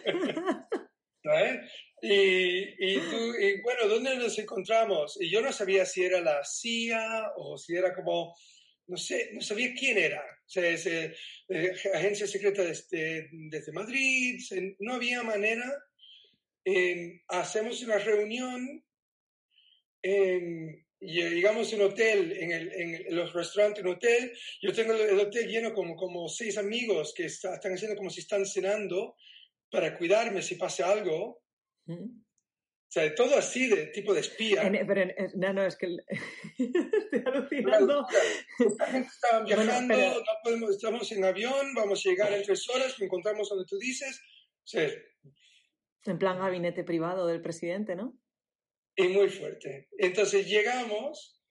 [1.24, 1.60] ¿Sabes?
[2.02, 5.18] Y, y, tú, y bueno, ¿dónde nos encontramos?
[5.22, 8.36] Y yo no sabía si era la CIA o si era como,
[8.88, 10.22] no sé, no sabía quién era.
[10.22, 11.14] O sea, es, eh,
[11.94, 14.40] agencia secreta desde, desde Madrid,
[14.80, 15.72] no había manera.
[17.28, 18.84] hacemos una reunión,
[21.04, 25.20] y llegamos a un hotel, en, el, en los restaurantes, un hotel, yo tengo el
[25.20, 29.16] hotel lleno como, como seis amigos que están haciendo como si están cenando
[29.72, 31.41] para cuidarme si pasa algo.
[31.92, 34.70] O sea, todo así de tipo de espía.
[34.86, 35.96] pero no, no, es que
[36.58, 38.06] estoy alucinando.
[38.60, 43.64] Estaban viajando, no podemos, estamos en avión, vamos a llegar en tres horas, encontramos donde
[43.66, 44.22] tú dices.
[44.74, 48.20] en plan gabinete privado del presidente, ¿no?
[48.98, 49.88] Y muy fuerte.
[49.98, 51.42] Entonces llegamos,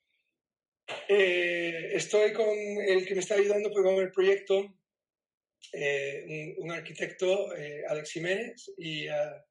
[1.09, 4.76] eh, estoy con el que me está ayudando con el proyecto,
[5.72, 9.09] eh, un, arquitecto, eh, Alex Jiménez, y...
[9.09, 9.50] Uh,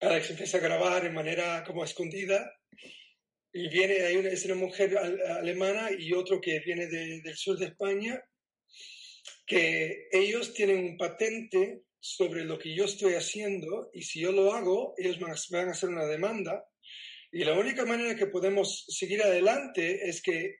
[0.00, 2.52] Alex empieza a grabar de manera como escondida
[3.52, 7.66] y viene, hay una, es una mujer alemana y otro que viene del sur de
[7.66, 8.22] España,
[9.46, 14.52] que ellos tienen un patente sobre lo que yo estoy haciendo y si yo lo
[14.52, 16.66] hago, ellos van a, hacer una demanda
[17.32, 20.56] y la única manera que podemos seguir adelante es que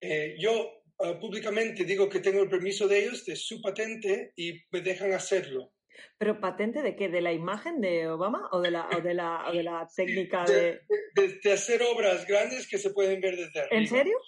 [0.00, 4.54] eh, yo ah, públicamente digo que tengo el permiso de ellos, de su patente, y
[4.70, 5.72] me dejan hacerlo.
[6.18, 7.08] ¿Pero patente de qué?
[7.08, 10.44] ¿De la imagen de Obama o de la, o de la, o de la técnica
[10.44, 10.80] de...
[11.14, 13.80] De, hacer obras grandes que se pueden ver desde arriba.
[13.80, 14.18] ¿En serio?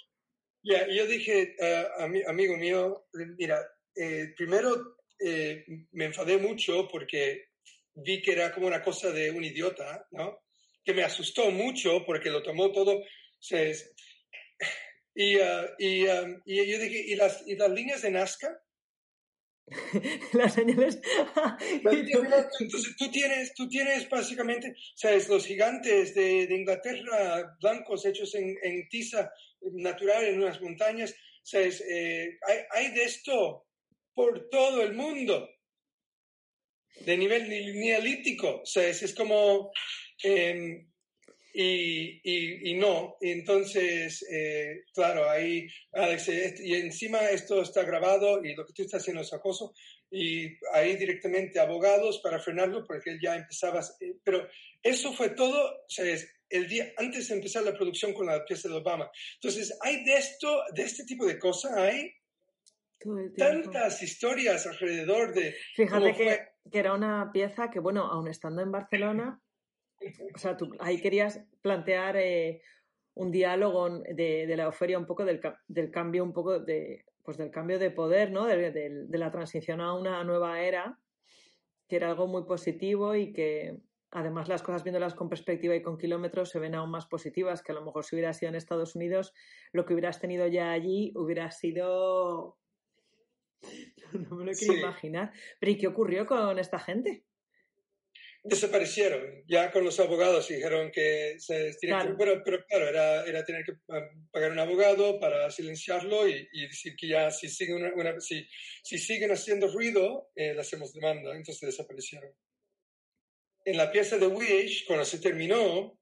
[0.64, 1.56] Ya, yo dije,
[1.98, 3.06] a mi, amigo mío,
[3.36, 3.58] mira,
[3.96, 7.48] eh, primero eh, me enfadé mucho porque
[7.94, 10.40] vi que era como una cosa de un idiota, ¿no?
[10.84, 13.02] Que me asustó mucho porque lo tomó todo.
[13.40, 13.74] Se,
[15.14, 18.58] y, uh, y, um, y, yo dije, ¿y las, ¿y las líneas de Nazca?
[20.32, 21.00] las señales.
[22.60, 28.56] Entonces tú tienes, tú tienes básicamente, sabes, los gigantes de, de Inglaterra, blancos hechos en,
[28.62, 33.66] en, tiza natural en unas montañas, sabes, eh, hay, hay, de esto
[34.14, 35.48] por todo el mundo,
[37.00, 39.70] de nivel neolítico, sabes, es como
[40.22, 40.86] eh,
[41.54, 46.28] y, y, no, entonces, eh, claro, ahí, Alex,
[46.60, 49.74] y encima esto está grabado y lo que tú estás haciendo es acoso,
[50.10, 54.46] y ahí directamente abogados para frenarlo porque él ya empezaba, eh, pero
[54.82, 56.04] eso fue todo, o sea,
[56.48, 59.10] el día antes de empezar la producción con la pieza de Obama.
[59.34, 62.12] Entonces, hay de esto, de este tipo de cosas, hay
[63.36, 65.54] tantas historias alrededor de...
[65.74, 69.40] Fíjate que, que era una pieza que, bueno, aún estando en Barcelona,
[70.34, 72.62] o sea, tú ahí querías plantear eh,
[73.14, 77.36] un diálogo de, de, la oferia un poco del, del, cambio, un poco de, pues
[77.36, 78.46] del cambio de poder, ¿no?
[78.46, 80.98] De, de, la transición a una nueva era,
[81.88, 83.78] que era algo muy positivo y que
[84.10, 87.72] además las cosas viéndolas con perspectiva y con kilómetros se ven aún más positivas, que
[87.72, 89.32] a lo mejor si hubiera sido en Estados Unidos,
[89.72, 92.58] lo que hubieras tenido ya allí hubiera sido...
[94.28, 95.32] No me lo quiero imaginar.
[95.58, 97.24] Pero ¿y qué ocurrió con esta gente?
[98.44, 102.16] Desaparecieron ya con los abogados dijeron que se claro.
[102.18, 106.62] pero, pero, claro, era, era, tener que ah, pagar un abogado para silenciarlo y, y
[106.62, 108.46] decir que ya si siguen, una, si,
[108.82, 111.36] si, siguen haciendo ruido, eh, le hacemos demanda.
[111.36, 112.32] Entonces desaparecieron.
[113.64, 115.96] En la pieza de Wish, cuando se terminó,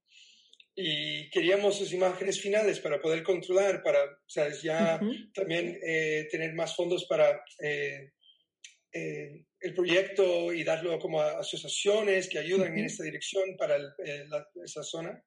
[0.75, 4.61] y queríamos sus imágenes finales para poder controlar, para ¿sabes?
[4.61, 4.99] ya
[5.33, 8.11] también eh, tener más fondos para eh,
[8.93, 13.77] eh, el proyecto y darlo como a asociaciones que ayudan en esta dirección para
[14.63, 15.23] esa zona.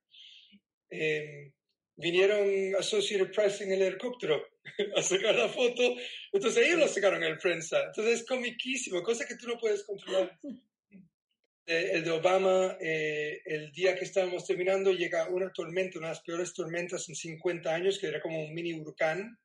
[0.90, 1.52] Em,
[1.96, 4.44] vinieron Associated Press en el helicóptero
[4.96, 5.96] a sacar la foto,
[6.32, 10.38] entonces ellos lo sacaron en prensa, entonces es comiquísimo, cosa que tú no puedes controlar.
[11.66, 16.14] Eh, el de Obama, eh, el día que estábamos terminando, llega una tormenta, una de
[16.14, 19.38] las peores tormentas en 50 años, que era como un mini huracán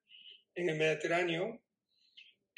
[0.53, 1.61] en el Mediterráneo.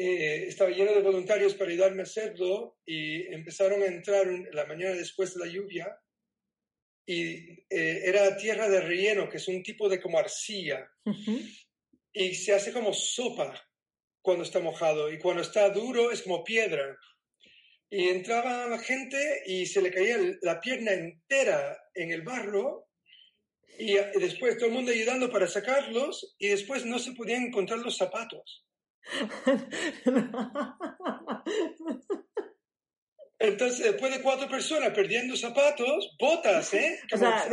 [0.04, 4.96] Eh, estaba lleno de voluntarios para ayudarme a hacerlo y empezaron a entrar la mañana
[4.96, 5.96] después de la lluvia
[7.06, 10.90] y era tierra de relleno, que es un tipo de como arcilla,
[12.12, 13.54] y se hace como sopa
[14.24, 16.98] cuando está mojado y cuando está duro es como piedra.
[17.88, 22.88] Y entraba la gente y se le caía la pierna entera en el barro
[23.78, 27.98] y después todo el mundo ayudando para sacarlos y después no se podían encontrar los
[27.98, 28.66] zapatos.
[33.40, 37.00] Entonces, después de cuatro personas perdiendo zapatos, botas, ¿eh?
[37.14, 37.48] o sea,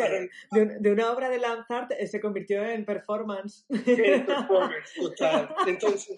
[0.51, 3.65] de, una obra de Lanzart se convirtió en performance.
[3.71, 5.55] En performance, total.
[5.67, 6.15] Entonces,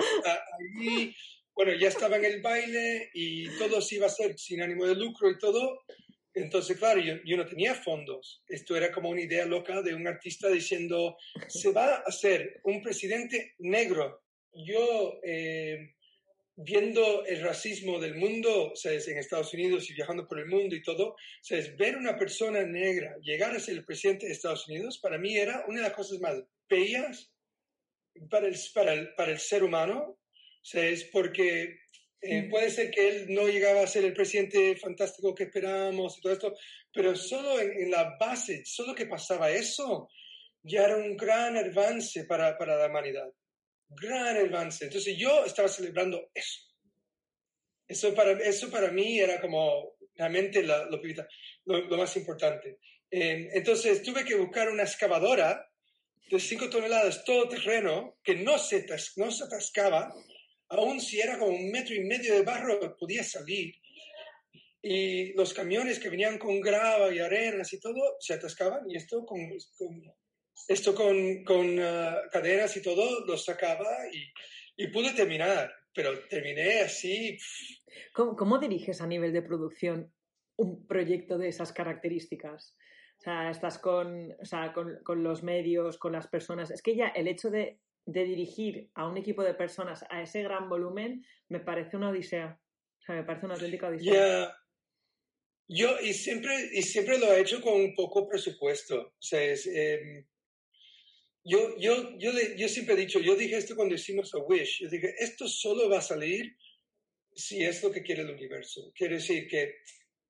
[0.58, 1.14] ahí
[1.54, 4.94] bueno, ya estaba en el baile y todo se iba a ser sin ánimo de
[4.94, 5.82] lucro y todo.
[6.32, 8.42] Entonces, claro, yo, no tenía fondos.
[8.48, 11.16] Esto era como una idea loca de un artista diciendo,
[11.48, 14.22] se va a hacer un presidente negro.
[14.52, 15.94] Yo, eh,
[16.56, 19.08] viendo el racismo del mundo, ¿sabes?
[19.08, 21.76] en Estados Unidos y viajando por el mundo y todo, ¿sabes?
[21.76, 25.64] ver una persona negra llegar a ser el presidente de Estados Unidos, para mí era
[25.68, 27.32] una de las cosas más bellas
[28.28, 30.20] para el, para el, para el ser humano
[30.74, 31.80] es porque
[32.20, 36.20] eh, puede ser que él no llegaba a ser el presidente fantástico que esperábamos y
[36.20, 36.54] todo esto,
[36.92, 40.08] pero solo en, la base, solo que pasaba eso,
[40.62, 43.32] ya era un gran avance para, para la humanidad.
[43.90, 44.84] Gran avance.
[44.84, 46.60] Entonces yo estaba celebrando eso.
[47.86, 50.88] Eso para, eso para mí era como realmente lo,
[51.64, 52.78] lo, más importante.
[53.10, 55.68] Eh, entonces tuve que buscar una excavadora
[56.30, 60.14] de 5 toneladas todo terreno que no se, no se atascaba
[60.70, 63.74] aún si era como un metro y medio de barro, podía salir.
[64.82, 69.26] Y los camiones que venían con grava y arenas y todo se atascaban y esto
[69.26, 69.40] con,
[70.68, 76.80] esto con, con ah, cadenas y todo lo sacaba y, y, pude terminar, pero terminé
[76.80, 77.38] así.
[78.12, 80.12] ¿Cómo, ¿Cómo, diriges a nivel de producción
[80.56, 82.76] un proyecto de esas características?
[83.18, 86.70] O sea, estás con, o sea, con, con los medios, con las personas.
[86.70, 90.42] Es que ya el hecho de de dirigir a un equipo de personas a ese
[90.42, 92.60] gran volumen me parece una odisea.
[92.98, 94.56] O sea, me parece una auténtica odisea.
[95.68, 99.00] Yo, y siempre, y siempre lo he hecho con poco presupuesto.
[99.00, 100.26] O sea, em,
[101.44, 104.88] yo, yo, yo, yo siempre he dicho, yo dije esto cuando hicimos a Wish, yo
[104.88, 106.56] dije, esto solo va a salir
[107.34, 108.92] si es lo que quiere el universo.
[108.94, 109.76] Quiere decir que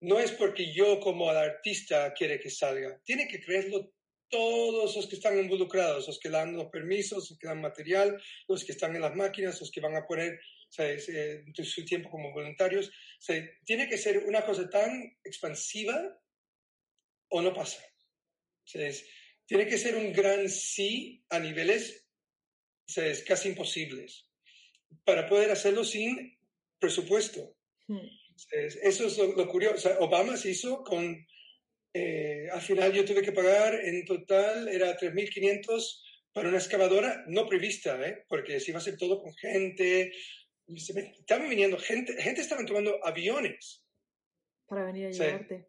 [0.00, 3.92] no es porque yo como artista quiere que salga, tiene que creerlo
[4.28, 8.64] todos los que están involucrados, los que dan los permisos, los que dan material, los
[8.64, 10.40] que están en las máquinas, los que van a poner
[10.78, 12.90] eh, su tiempo como voluntarios.
[13.64, 16.16] tiene que ser una cosa tan expansiva
[17.28, 17.82] o no pasa.
[19.50, 22.06] Tiene que ser un gran sí a niveles
[23.26, 24.30] casi imposibles
[25.04, 26.38] para poder hacerlo sin
[26.78, 27.56] presupuesto.
[27.88, 27.98] Hmm.
[28.52, 29.90] Eso es lo, curioso.
[29.98, 31.26] Obama se hizo con
[31.92, 36.00] eh, al final yo tuve que pagar en total, era 3.500
[36.32, 38.24] para una excavadora no prevista, ¿eh?
[38.28, 40.12] porque si iba a ser todo con gente.
[40.68, 43.84] estaban viniendo gente, gente estaba tomando aviones.
[44.68, 45.66] Para venir a llevarte.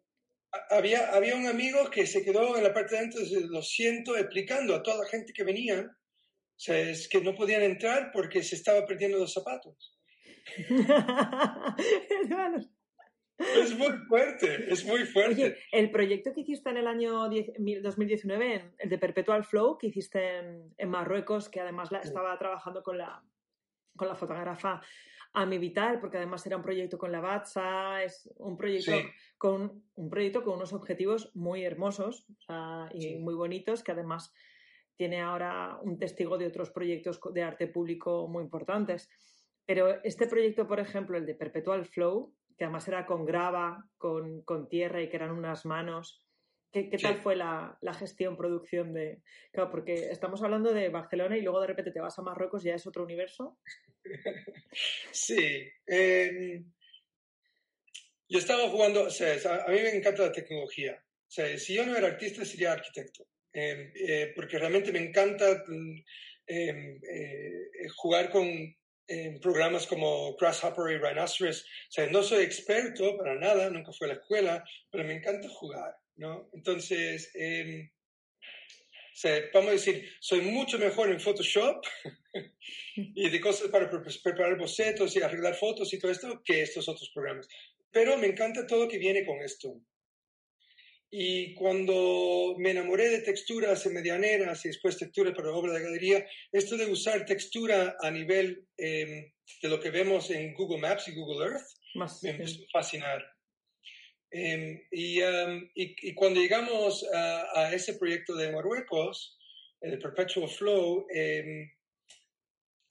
[0.70, 4.74] Había, había un amigo que se quedó en la parte de adentro, lo siento, explicando
[4.74, 8.86] a toda la gente que venía, o es que no podían entrar porque se estaba
[8.86, 9.98] perdiendo los zapatos.
[13.38, 15.56] Es muy fuerte, es muy fuerte.
[15.72, 20.38] el proyecto que hiciste en el año 2019, el de Perpetual Flow, que hiciste
[20.76, 23.20] en, Marruecos, que además la, estaba trabajando con la,
[23.96, 24.80] con la fotógrafa
[25.34, 28.92] Ami Vital, porque además era un proyecto con la Batsa, es un proyecto,
[29.38, 32.26] con, un proyecto con unos objetivos muy hermosos
[32.92, 34.34] y muy bonitos, que además
[34.94, 39.08] tiene ahora un testigo de otros proyectos de arte público muy importantes.
[39.64, 44.42] Pero este proyecto, por ejemplo, el de Perpetual Flow, que además era con grava, con,
[44.42, 46.21] con tierra y que eran unas manos.
[46.72, 49.20] ¿Qué, qué tal fue la, la, gestión, producción de...?
[49.52, 52.68] Claro, porque estamos hablando de Barcelona y luego de repente te vas a Marruecos y
[52.68, 53.58] ya es otro universo.
[55.12, 55.68] sí.
[55.86, 56.64] Em,
[58.26, 59.34] yo estaba jugando, o sea,
[59.66, 60.98] a mí me encanta la tecnología.
[61.04, 63.26] O sea, si yo no era artista, sería arquitecto.
[63.52, 66.04] em, eh, porque realmente me encanta mm,
[66.46, 68.74] em, eh, jugar con
[69.42, 71.64] programas como Grasshopper y Rhinoceros.
[71.64, 75.50] O sea, no soy experto para nada, nunca fui a la escuela, pero me encanta
[75.50, 76.48] jugar, ¿no?
[76.52, 77.30] Entonces,
[79.12, 81.84] o sea, vamos a decir, soy mucho mejor en Photoshop
[82.96, 87.10] y de cosas para preparar bocetos y arreglar fotos y todo esto que estos otros
[87.12, 87.46] programas.
[87.90, 89.80] Pero me encanta todo lo que viene con esto.
[91.10, 96.26] Y cuando me enamoré de texturas en medianeras y después texturas para obra de galería,
[96.50, 101.14] esto de usar textura a nivel em, de lo que vemos en Google Maps y
[101.14, 101.66] Google Earth
[102.22, 103.31] me empezó a fascinar.
[104.34, 109.38] Em, em, y, y, cuando llegamos a, a, ese proyecto de Marruecos,
[109.82, 111.06] el Perpetual Flow,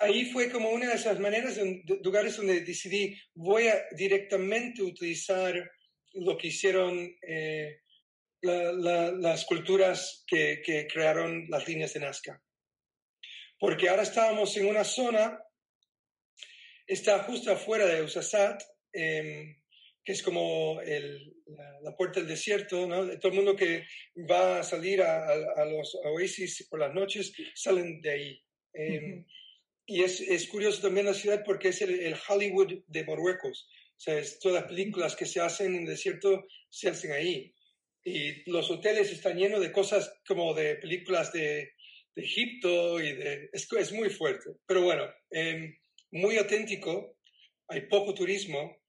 [0.02, 5.72] ahí fue como una de esas maneras, de, lugares donde decidí, voy a directamente utilizar
[6.14, 7.80] lo que hicieron eh,
[8.42, 12.42] las culturas que, que, crearon las líneas de Nazca.
[13.60, 15.40] Porque ahora estábamos en una zona,
[16.88, 18.62] está justo afuera de Usasat,
[18.94, 19.61] eh,
[20.04, 21.34] que es como el,
[21.84, 23.08] la, puerta del desierto, ¿no?
[23.20, 23.86] Todo el mundo que
[24.30, 28.44] va a salir a, a, los oasis por las noches salen de ahí.
[28.74, 29.26] Eh,
[29.86, 33.68] y es, es, curioso también la ciudad porque es el, el, Hollywood de Marruecos.
[33.98, 37.54] O sea, es, todas las películas que se hacen en el desierto se hacen ahí.
[38.04, 41.74] Y los hoteles están llenos de cosas como de películas de,
[42.16, 44.52] de Egipto y de, es, es, muy fuerte.
[44.66, 45.76] Pero bueno, eh,
[46.12, 47.18] muy auténtico,
[47.68, 48.81] hay poco turismo.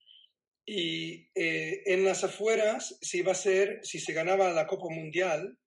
[0.65, 5.57] Y eh, en las afueras se iba a hacer, si se ganaba la Copa Mundial,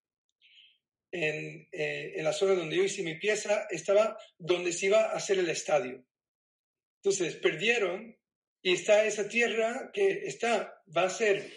[1.13, 5.17] en, eh, en, la zona donde yo hice mi pieza, estaba donde se iba a
[5.17, 6.05] hacer el estadio.
[7.03, 8.17] Entonces, perdieron
[8.63, 11.53] y está esa tierra que está, va a ser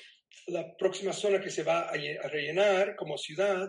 [0.48, 3.68] la próxima zona que se va a, rellenar como ciudad,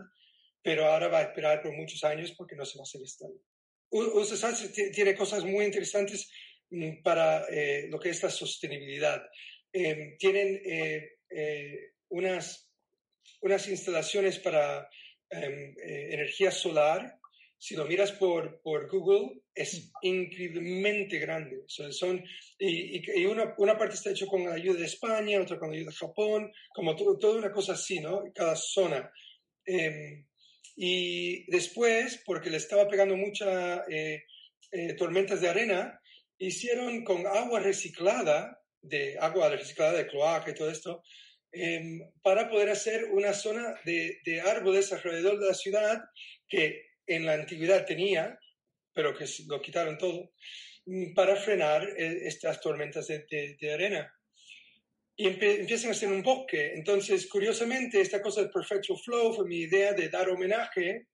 [0.63, 3.41] pero ahora va a esperar por muchos años porque no se va a hacer estadio.
[3.91, 6.31] USASAT tiene cosas muy interesantes
[6.71, 9.23] mm, para eh, lo que es la sostenibilidad.
[9.73, 12.71] Eh, tienen eh, unas,
[13.41, 14.89] unas instalaciones para
[15.33, 17.17] Em, eh, energía solar,
[17.57, 21.63] si lo miras por, por Google, es increíblemente grande.
[21.69, 22.25] son,
[22.59, 25.77] y, y una, una, parte está hecha con la ayuda de España, otra con la
[25.77, 28.25] ayuda de Japón, como toda una cosa así, ¿no?
[28.35, 29.09] Cada zona.
[29.65, 30.25] Eh,
[30.75, 34.25] y después, porque le estaba pegando mucha eh,
[34.73, 36.01] eh, tormentas de arena,
[36.39, 41.03] hicieron con agua reciclada, de agua reciclada de cloaca y todo esto,
[41.53, 46.01] Em, para poder hacer una zona de, de, árboles alrededor de la ciudad
[46.49, 48.39] que en la antigüedad tenía,
[48.95, 50.33] pero que lo quitaron todo,
[50.87, 54.15] mm, para frenar eh, estas tormentas de, de, arena.
[55.17, 56.73] Y empiezan a ser un bosque.
[56.75, 61.09] Entonces, curiosamente, esta cosa del Perfecto Flow fue mi idea de dar homenaje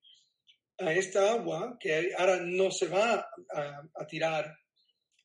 [0.79, 4.55] a esta agua que ahora no se va a, a tirar,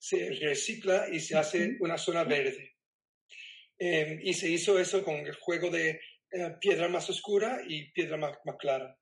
[0.01, 2.75] se recicla y se hace una zona verde.
[3.77, 8.17] Em, y se hizo eso con el juego de eh, piedra más oscura y piedra
[8.17, 8.97] más, más, clara.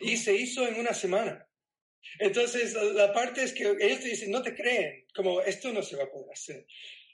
[0.00, 1.44] Y se hizo en una semana.
[2.20, 5.96] Entonces, la, parte es que ellos te dicen, no te creen, como esto no se
[5.96, 6.64] va a poder hacer.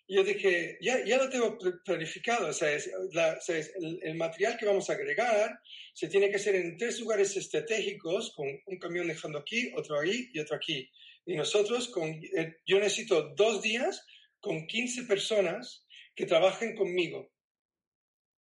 [0.06, 4.58] Y yo dije, ya, ya lo tengo planificado, o sea, es, la, el, el, material
[4.58, 5.58] que vamos a agregar
[5.94, 10.28] se tiene que hacer en tres lugares estratégicos, con un camión dejando aquí, otro ahí
[10.34, 10.90] y otro aquí.
[11.30, 14.04] Y nosotros, con, eh, yo necesito dos días
[14.40, 17.30] con 15 personas que trabajen conmigo.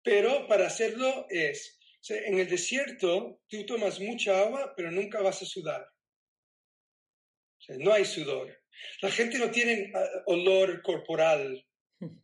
[0.01, 5.45] Pero para hacerlo es, en el desierto tú tomas mucha agua, pero nunca vas a
[5.45, 5.87] sudar.
[7.77, 8.59] no hay sudor.
[9.03, 11.63] La gente no tiene ah, olor corporal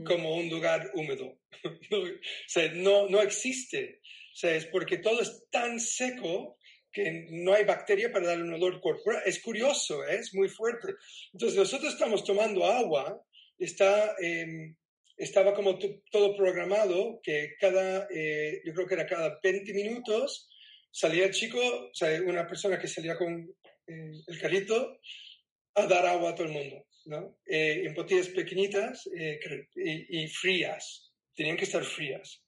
[0.03, 1.39] como un lugar húmedo.
[2.73, 4.01] no, no existe.
[4.41, 6.57] es porque todo es tan seco
[6.91, 9.21] que no hay bacteria para darle un olor corporal.
[9.25, 10.17] Es curioso, ¿eh?
[10.19, 10.95] es muy fuerte.
[11.33, 13.23] Entonces nosotros estamos tomando agua,
[13.57, 14.73] está eh,
[15.19, 15.77] estaba como
[16.11, 20.49] todo programado, que cada, eh, yo creo que era cada 20 minutos,
[20.89, 23.53] salía el chico, o sea, una persona que salía con
[23.87, 24.97] eh, el carrito
[25.75, 27.37] a dar agua a todo el mundo, ¿no?
[27.45, 29.07] Eh, en botellas pequeñitas
[29.75, 32.41] y, y, frías, tenían que estar frías.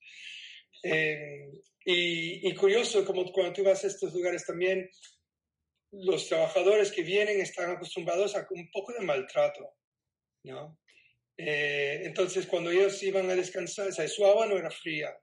[0.84, 4.90] Y, y, curioso, como cuando tú vas a estos lugares también,
[5.92, 9.76] los trabajadores que vienen están acostumbrados a un poco de maltrato,
[10.44, 10.80] ¿no?
[11.38, 15.18] Eh, entonces, cuando ellos iban a descansar, o sea, su agua no era fría.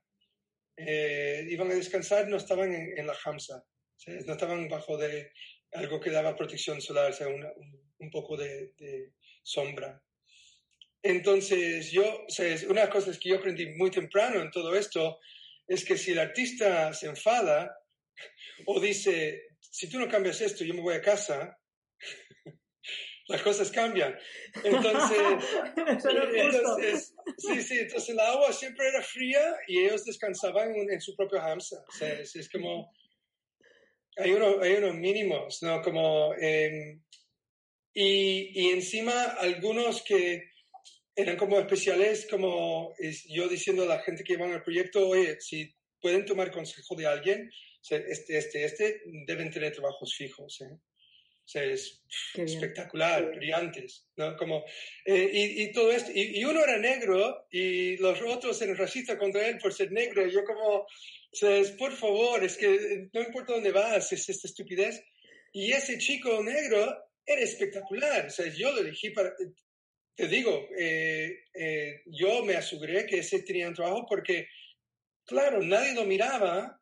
[0.75, 3.63] Eh, iban a descansar, no estaban en, la Hamza,
[4.25, 5.31] no estaban bajo de
[5.71, 7.45] algo que daba protección solar, o sea, un,
[7.99, 10.01] un, poco de, de, sombra.
[11.01, 15.19] Entonces, yo, o sea, una las cosas que yo aprendí muy temprano en todo esto
[15.69, 17.75] es que si el artista se enfada,
[18.65, 21.57] O dice, si tú no cambias esto, yo me voy a casa,
[23.27, 24.17] las cosas cambian.
[24.63, 25.19] Entonces,
[25.77, 31.39] entonces, sí, sí, entonces el agua siempre era fría y ellos descansaban en, su propio.
[31.39, 32.91] O sea, es, como,
[34.17, 35.81] hay, uno, hay unos mínimos, ¿no?
[35.81, 37.01] Como, em,
[37.93, 40.49] y, y encima algunos que
[41.21, 42.93] eran como especiales, como
[43.27, 45.69] yo diciendo a la gente que llevan el proyecto, oye, si
[46.01, 47.51] pueden tomar consejo de alguien,
[47.89, 50.61] este, este, este, deben tener trabajos fijos.
[50.61, 50.71] ¿eh?
[50.71, 52.01] O sea, es
[52.35, 54.37] espectacular, brillantes, ¿no?
[54.37, 54.63] Como,
[55.03, 59.45] eh, y, y, todo esto, y, uno era negro y los otros eran racistas contra
[59.45, 60.25] él por ser negro.
[60.25, 60.87] Y yo como, o
[61.33, 65.03] sea, por favor, es que no importa dónde vas, es esta estupidez.
[65.51, 66.95] Y ese chico negro
[67.25, 69.33] era espectacular, o sea, yo lo elegí para,
[70.19, 74.49] te digo, eh, eh, yo me aseguré que ese tenía un trabajo porque,
[75.25, 76.77] claro, nadie lo miraba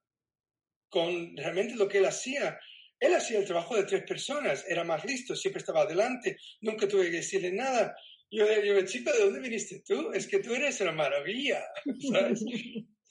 [0.90, 2.60] con realmente lo que él hacía.
[3.00, 7.12] Él hacía el trabajo de tres personas, era más listo, siempre estaba adelante, nunca tuve
[7.12, 7.96] que decirle nada.
[8.32, 10.12] Yo le digo, chico, ¿de dónde viniste tú?
[10.14, 11.64] Es que tú eres una maravilla,
[12.12, 12.44] ¿sabes?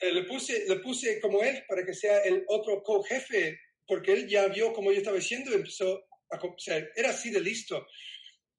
[0.01, 4.27] Eh, le, puse, le puse como él para que sea el otro co-jefe, porque él
[4.27, 6.45] ya vio como yo estaba diciendo empezó a...
[6.45, 7.87] O sea, era así de listo.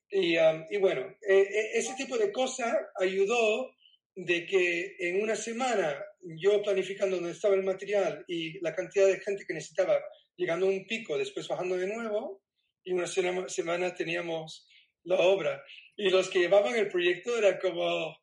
[0.09, 3.71] Y, um, y bueno, eh, ese tipo de cosas ayudó
[4.15, 9.19] de que en una semana yo planificando donde estaba el material y la cantidad de
[9.19, 9.99] gente que necesitaba,
[10.35, 12.41] llegando a un pico, después bajando de nuevo,
[12.83, 14.67] y una semana teníamos
[15.03, 15.63] la obra.
[15.95, 18.17] Y los que llevaban el proyecto era como,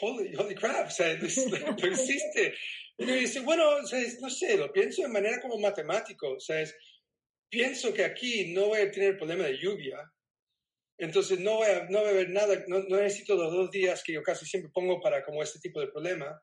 [0.00, 2.54] holy, holy crap, o sea, lo hiciste.
[2.96, 6.64] Y me dice, bueno, no sé, lo pienso de manera como matemático, sea,
[7.48, 9.98] pienso que aquí no voy a tener problema de lluvia,
[10.98, 14.12] entonces no voy a, no voy a ver nada, no, necesito los dos días que
[14.12, 16.40] yo casi siempre pongo para como este tipo de problema.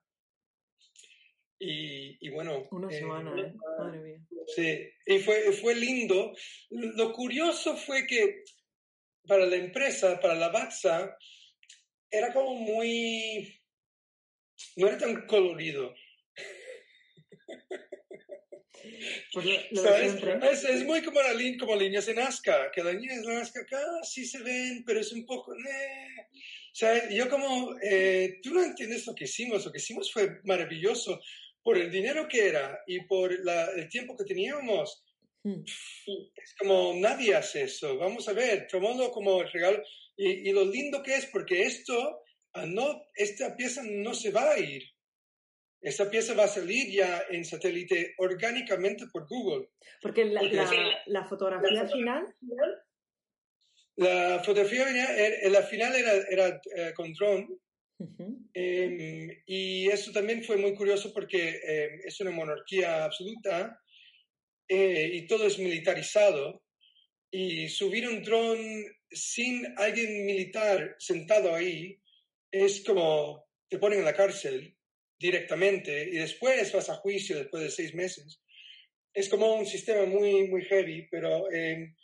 [1.59, 2.67] Y, y bueno.
[2.71, 3.53] Una eh, semana, ¿eh?
[3.77, 4.19] Madre mía.
[4.47, 6.33] Sí, y fue, fue lindo.
[6.69, 8.43] Lo curioso fue que
[9.27, 11.17] para la empresa, para la Batsa,
[12.09, 13.61] era como muy...
[14.77, 15.93] No era tan colorido.
[19.33, 23.65] Pues es, es, muy como, la como líneas de Nazca, que las líneas de Nazca
[23.65, 25.53] casi se ven, pero es un poco...
[25.53, 26.27] Eh.
[27.11, 31.21] Yo como, eh, tú no entiendes lo que hicimos, lo que hicimos fue maravilloso
[31.63, 35.03] por el dinero que era y por el tiempo que teníamos.
[35.43, 35.63] Hmm.
[35.65, 37.97] Es como nadie hace eso.
[37.97, 39.81] Vamos a ver, tomándolo como el regalo.
[40.17, 42.21] Y, y, lo lindo que es, porque esto,
[42.67, 44.83] no, esta pieza no se va a ir.
[45.85, 49.69] Esta pieza va a salir ya en satélite orgánicamente por Google.
[50.01, 50.41] Porque la,
[51.05, 52.35] la, fotografía final...
[53.97, 57.47] La fotografía final, la final era, era eh, con drone.
[58.51, 63.79] Em, y eso también fue muy curioso porque em, es una monarquía absoluta
[64.67, 66.63] eh, y todo es militarizado.
[67.29, 68.57] Y subir un dron
[69.11, 72.01] sin alguien militar sentado ahí
[72.51, 74.75] es como te ponen en la cárcel
[75.17, 78.41] directamente y después vas a juicio después de seis meses.
[79.13, 81.95] Es como un sistema muy, muy heavy, pero eh,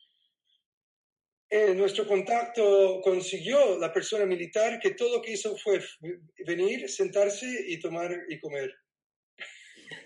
[1.49, 5.82] eh, nuestro contacto consiguió la persona militar que todo lo que hizo fue
[6.45, 8.74] venir, sentarse y tomar y comer.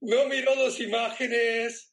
[0.00, 1.92] no miró las imágenes,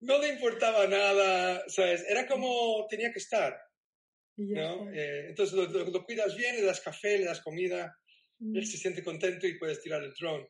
[0.00, 2.04] no le importaba nada, ¿sabes?
[2.08, 3.56] Era como tenía que estar.
[4.36, 4.90] ¿no?
[4.92, 7.96] Eh, entonces lo, lo, cuidas bien, le das café, le das comida
[8.40, 10.48] él se siente contento y puedes tirar el dron.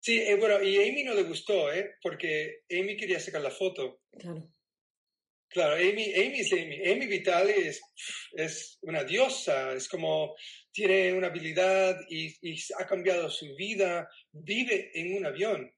[0.00, 1.96] Sí, eh, bueno, y Amy no le gustó, ¿eh?
[2.02, 4.02] Porque Amy quería sacar la foto.
[4.18, 4.50] Claro.
[5.50, 6.80] Claro, Amy, Amy es Amy.
[6.88, 7.82] Amy Vitale es,
[8.32, 10.36] es una diosa, es como
[10.72, 15.74] tiene una habilidad y, y, ha cambiado su vida, vive en un avión.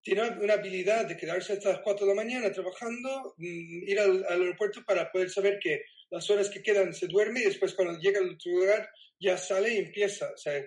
[0.00, 4.24] Tiene una habilidad de quedarse hasta las 4 de la mañana trabajando, mm, ir al,
[4.28, 7.98] al, aeropuerto para poder saber que las horas que quedan se duerme y después cuando
[7.98, 10.30] llega al otro lugar ya sale y empieza.
[10.32, 10.62] O sea,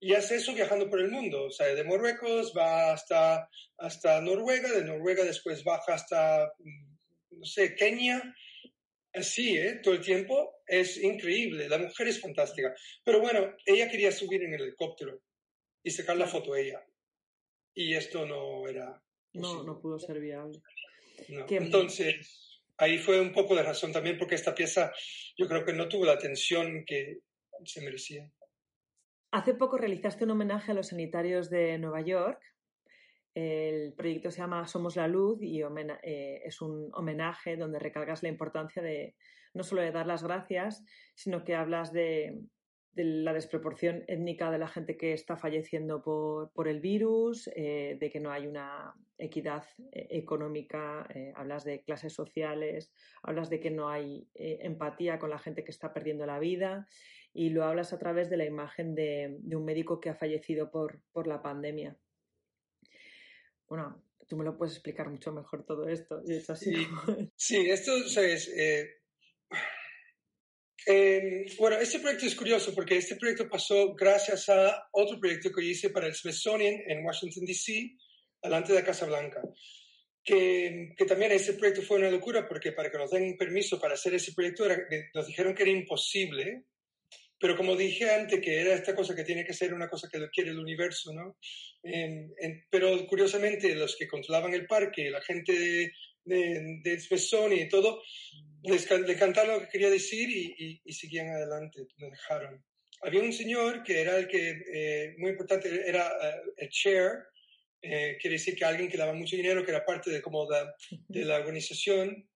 [0.00, 1.44] y hace eso viajando por el mundo.
[1.44, 7.44] O sea, de Marruecos va hasta, hasta Noruega, de Noruega después baja hasta, mm, no
[7.44, 8.34] sé, Kenia.
[9.14, 9.80] Así, ¿eh?
[9.82, 10.62] Todo el tiempo.
[10.66, 11.68] Es increíble.
[11.68, 12.74] La mujer es fantástica.
[13.04, 15.22] Pero bueno, ella quería subir en el helicóptero
[15.84, 16.84] y sacar la foto ella.
[17.74, 19.00] Y esto no era.
[19.34, 20.60] No, no pudo ser viable.
[21.48, 22.41] Entonces,
[22.78, 24.92] ahí fue un poco de razón también porque esta pieza
[25.36, 27.18] yo creo que no tuvo la atención que,
[27.64, 28.28] se merecía.
[29.30, 32.42] Hace poco realizaste un homenaje a los sanitarios de Nueva York.
[33.34, 38.30] El proyecto se llama Somos la Luz y eh, es un homenaje donde recalgas la
[38.30, 39.14] importancia de
[39.54, 40.82] no solo de dar las gracias,
[41.14, 42.40] sino que hablas de,
[42.94, 48.10] de la desproporción étnica de la gente que está falleciendo por, el virus, eh, de
[48.10, 53.70] que no hay una equidad eh, económica, eh, hablas de clases sociales, hablas de que
[53.70, 56.86] no hay empatía con la gente que está perdiendo la vida
[57.34, 61.00] y lo hablas a través de la imagen de, un médico que ha fallecido por,
[61.12, 61.96] por, la pandemia.
[63.66, 66.22] Bueno, tú me lo puedes explicar mucho mejor todo esto.
[67.36, 69.01] Sí, esto es eh,
[71.58, 75.90] bueno, este proyecto es curioso porque este proyecto pasó gracias a otro proyecto que hice
[75.90, 77.96] para el Smithsonian en Washington, D.C.,
[78.42, 79.40] delante de la Casa Blanca.
[80.24, 83.94] Que, que, también ese proyecto fue una locura porque para que nos den permiso para
[83.94, 84.64] hacer ese proyecto
[85.14, 86.64] nos dijeron que era imposible,
[87.42, 90.20] pero como dije antes, que era esta cosa que tiene que ser una cosa que
[90.20, 91.36] lo quiere el universo, ¿no?
[92.70, 95.92] pero curiosamente los que controlaban el parque, la gente
[96.24, 98.02] de, de, y todo,
[98.62, 102.64] les, cantaron lo que quería decir y, y, seguían adelante, lo dejaron.
[103.02, 107.24] Había un señor que era el que, eh, muy importante, era eh, el chair,
[107.82, 110.66] eh, quiere decir que alguien que daba mucho dinero, que era parte de, como de,
[111.08, 112.28] de la organización,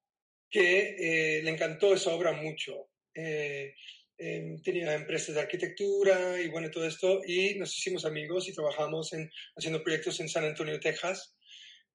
[0.51, 2.89] que le encantó esa obra mucho.
[3.13, 9.31] Tenía empresas de arquitectura y bueno, todo esto, y nos hicimos amigos y trabajamos en,
[9.57, 11.36] haciendo proyectos en San Antonio, Texas.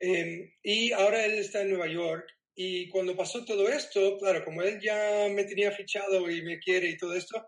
[0.03, 2.25] Em, y ahora él está en Nueva York
[2.55, 6.89] y cuando pasó todo esto, claro, como él ya me tenía fichado y me quiere
[6.89, 7.45] y todo esto,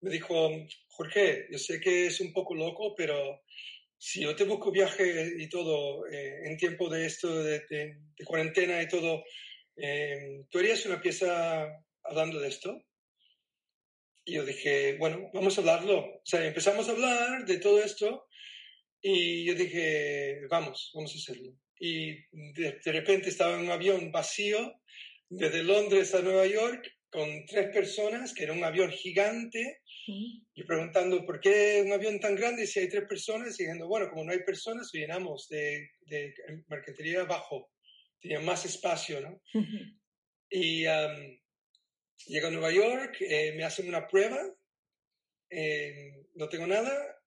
[0.00, 0.50] me dijo,
[0.88, 3.44] Jorge, yo sé que es un poco loco, pero
[3.96, 8.88] si yo te busco viaje y todo eh, en tiempo de esto, de, cuarentena y
[8.88, 9.24] todo,
[9.76, 11.68] eh, ¿tú harías una pieza
[12.02, 12.82] hablando de esto?
[14.24, 16.00] Y yo dije, bueno, vamos a hablarlo.
[16.00, 18.26] O sea, empezamos a hablar de todo esto
[19.00, 24.80] y yo dije, vamos, vamos a hacerlo y de, repente estaba en un avión vacío
[25.28, 31.24] desde Londres a Nueva York con tres personas, que era un avión gigante, y preguntando
[31.24, 34.32] por qué un avión tan grande si hay tres personas, y diciendo, bueno, como no
[34.32, 36.34] hay personas, llenamos de, de
[36.68, 37.70] marquetería bajo,
[38.20, 39.40] tenía más espacio, ¿no?
[40.48, 41.40] Y um,
[42.26, 44.38] llego a Nueva York, eh, me hacen una prueba,
[45.50, 47.20] eh, no tengo nada,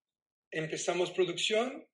[0.50, 1.86] empezamos producción,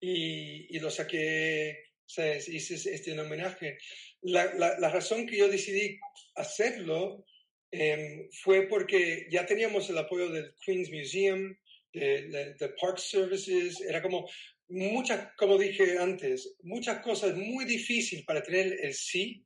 [0.00, 3.78] y, lo saqué, se hice este homenaje.
[4.22, 5.98] La, la, razón que yo decidí
[6.34, 7.24] hacerlo
[7.70, 11.56] em, fue porque ya teníamos el apoyo del Queen's Museum,
[11.92, 14.28] de, de, Park Services, era como
[14.68, 19.44] muchas, como dije antes, muchas cosas muy difíciles para tener el sí.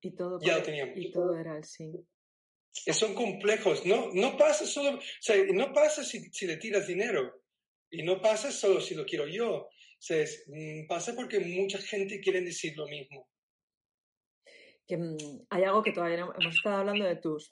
[0.00, 0.96] Y todo, ya lo teníamos.
[0.96, 1.92] Y todo era el sí.
[2.72, 7.42] Son complejos, no, no pasa solo, o sea, no pasa si, si le tiras dinero,
[7.90, 9.68] y no pasa solo si lo quiero yo.
[10.46, 13.28] Mm, pasa porque mucha gente quiere decir lo mismo.
[14.86, 17.50] Que, mm, hay algo que todavía hemos estado hablando de tus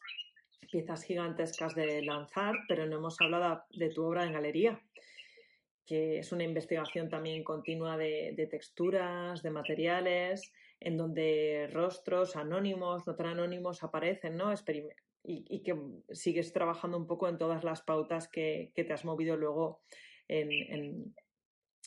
[0.70, 4.80] piezas gigantescas de lanzar, pero no hemos hablado de tu obra en galería,
[5.86, 13.14] que es una investigación también continua de, texturas, de materiales, en donde rostros anónimos, no
[13.14, 14.52] tan anónimos aparecen, ¿no?
[15.22, 15.76] y, que
[16.12, 19.82] sigues trabajando un poco en todas las pautas que, te has movido luego
[20.28, 21.14] en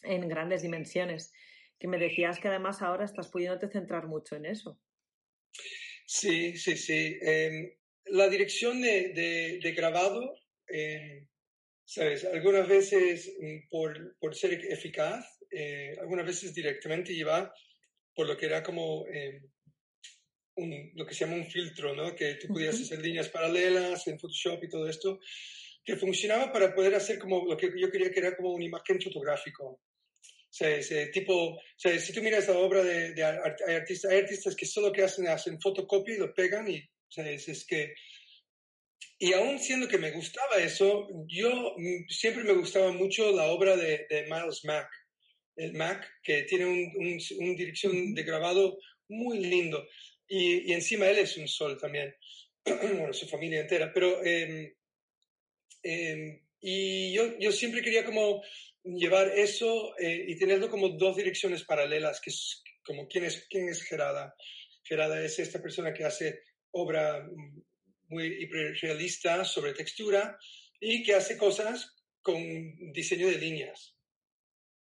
[0.04, 1.34] grandes dimensiones,
[1.80, 4.80] que me decías que además ahora estás pudiéndote centrar mucho en eso.
[6.06, 7.18] Sí, sí, sí.
[7.22, 7.70] Em,
[8.06, 10.34] la dirección de, de, grabado,
[10.68, 11.28] em,
[11.86, 12.26] ¿sabes?
[12.26, 17.54] Algunas veces mm, por, por ser eficaz, eh, algunas veces directamente iba
[18.16, 19.42] por lo que era como em,
[20.56, 22.16] un, lo que se llama un filtro, ¿no?
[22.16, 25.20] Que tú podías hacer líneas paralelas en Photoshop y todo esto,
[25.84, 29.02] que funcionaba para poder hacer como lo que yo quería que era como una imagen
[29.02, 29.82] fotográfico
[30.52, 34.92] ese tipo, si tú miras la obra de, de hay artistas, hay artistas que solo
[34.92, 36.84] que hacen, hacen fotocopia y lo pegan y
[37.16, 37.94] es, que
[39.20, 43.76] y aún siendo que me gustaba eso, yo mm, siempre me gustaba mucho la obra
[43.76, 44.90] de, de Miles Mack,
[45.56, 48.78] el Mac, que tiene una un, dirección de grabado
[49.10, 49.88] muy lindo.
[50.28, 52.14] Y, y, encima él es un sol también,
[52.66, 53.92] bueno, su familia entera.
[53.92, 54.76] Pero, eh,
[56.62, 58.44] y yo, yo siempre quería como
[58.96, 63.70] llevar eso eh, y tenerlo como dos direcciones paralelas, que es como quién es, quién
[63.70, 64.34] es Gerada.
[64.84, 67.28] Gerada es esta persona que hace obra
[68.10, 68.46] muy
[68.82, 70.38] realista sobre textura
[70.80, 72.42] y que hace cosas con
[72.94, 73.96] diseño de líneas.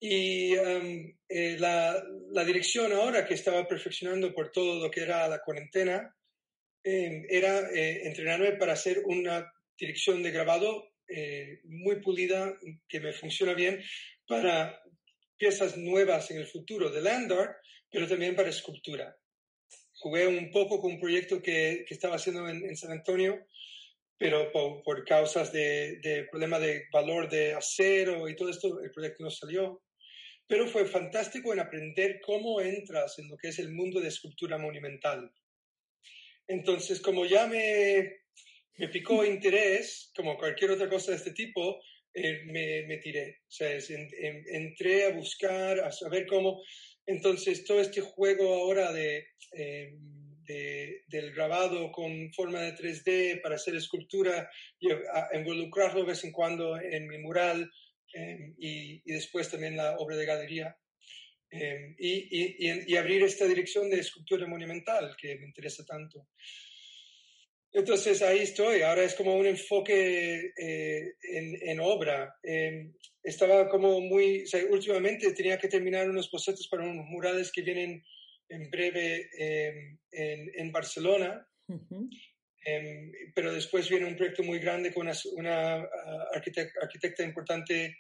[0.00, 5.28] Y um, eh, la, la, dirección ahora que estaba perfeccionando por todo lo que era
[5.28, 6.12] la cuarentena
[6.82, 12.58] eh, era entrenarme para hacer una dirección de grabado eh, muy pulida,
[12.88, 13.82] que me funciona bien
[14.26, 14.82] para
[15.36, 17.56] piezas nuevas en el futuro de land art,
[17.90, 19.16] pero también para escultura.
[19.94, 23.46] Jugué un poco con un proyecto que, que estaba haciendo en, San Antonio,
[24.16, 29.24] pero por, causas de, de, problema de valor de acero y todo esto, el proyecto
[29.24, 29.82] no salió.
[30.46, 34.58] Pero fue fantástico en aprender cómo entras en lo que es el mundo de escultura
[34.58, 35.32] monumental.
[36.46, 38.21] Entonces, como ya me,
[38.78, 41.80] me picó interés, como cualquier otra cosa de este tipo,
[42.14, 43.40] eh, me, me, tiré.
[43.48, 43.78] O sea,
[44.50, 46.62] entré a buscar, a saber cómo.
[47.06, 49.26] Entonces, todo este juego ahora de...
[49.56, 49.94] Eh,
[51.08, 54.88] del grabado con forma de 3D para hacer escultura y
[55.34, 57.70] involucrarlo de vez en cuando en mi mural
[58.12, 60.76] em, y, después también la obra de galería.
[61.98, 66.28] Y, abrir esta dirección de escultura monumental que me interesa tanto.
[67.74, 72.36] Entonces ahí estoy, ahora es como un enfoque eh, en, en, obra.
[72.42, 72.92] Em,
[73.22, 78.04] estaba como muy, últimamente tenía que terminar unos bocetos para unos murales que vienen
[78.50, 81.48] en breve em, en, en, Barcelona,
[82.64, 87.96] em, pero después viene un proyecto muy grande con una, una ah, arquitecta, importante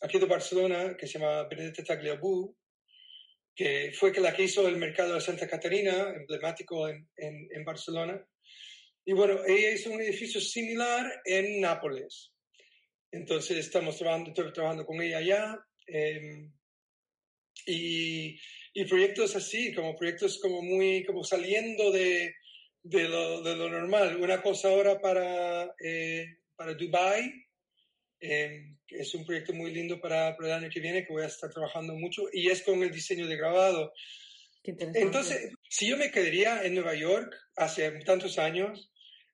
[0.00, 2.54] aquí de Barcelona que se llama Benedetta Tagliabue,
[3.54, 8.26] que fue la que hizo el mercado de Santa Catarina, emblemático en, en, Barcelona.
[9.10, 12.32] Y bueno, ella hizo un edificio similar en Nápoles.
[13.10, 15.58] Entonces estamos trabajando, trabajando con ella allá.
[15.88, 16.52] Em,
[17.66, 18.38] y
[18.72, 22.34] y proyectos así, como proyectos como muy, como saliendo de,
[22.82, 24.16] de, lo, de lo, normal.
[24.16, 27.32] Una cosa ahora para, eh, para Dubai,
[28.20, 31.26] eh, es un proyecto muy lindo para, para, el año que viene, que voy a
[31.26, 33.92] estar trabajando mucho, y es con el diseño de grabado.
[34.62, 38.89] Entonces, si yo me quedaría en Nueva York hace tantos años,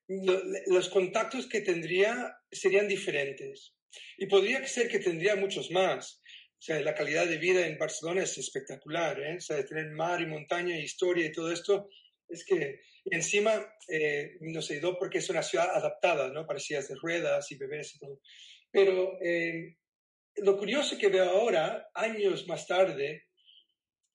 [0.07, 3.73] los contactos que tendría serían diferentes.
[4.17, 6.21] Y podría ser que tendría muchos más.
[6.59, 9.37] O sea, la calidad de vida en Barcelona es espectacular, ¿eh?
[9.37, 11.89] O sea, tener mar y montaña y historia y todo esto,
[12.27, 16.47] es que encima, eh, no sé, porque es una ciudad adaptada, ¿no?
[16.47, 18.21] Para sillas de ruedas y bebés y todo.
[18.71, 19.77] Pero eh,
[20.37, 23.25] lo curioso que veo ahora, años más tarde,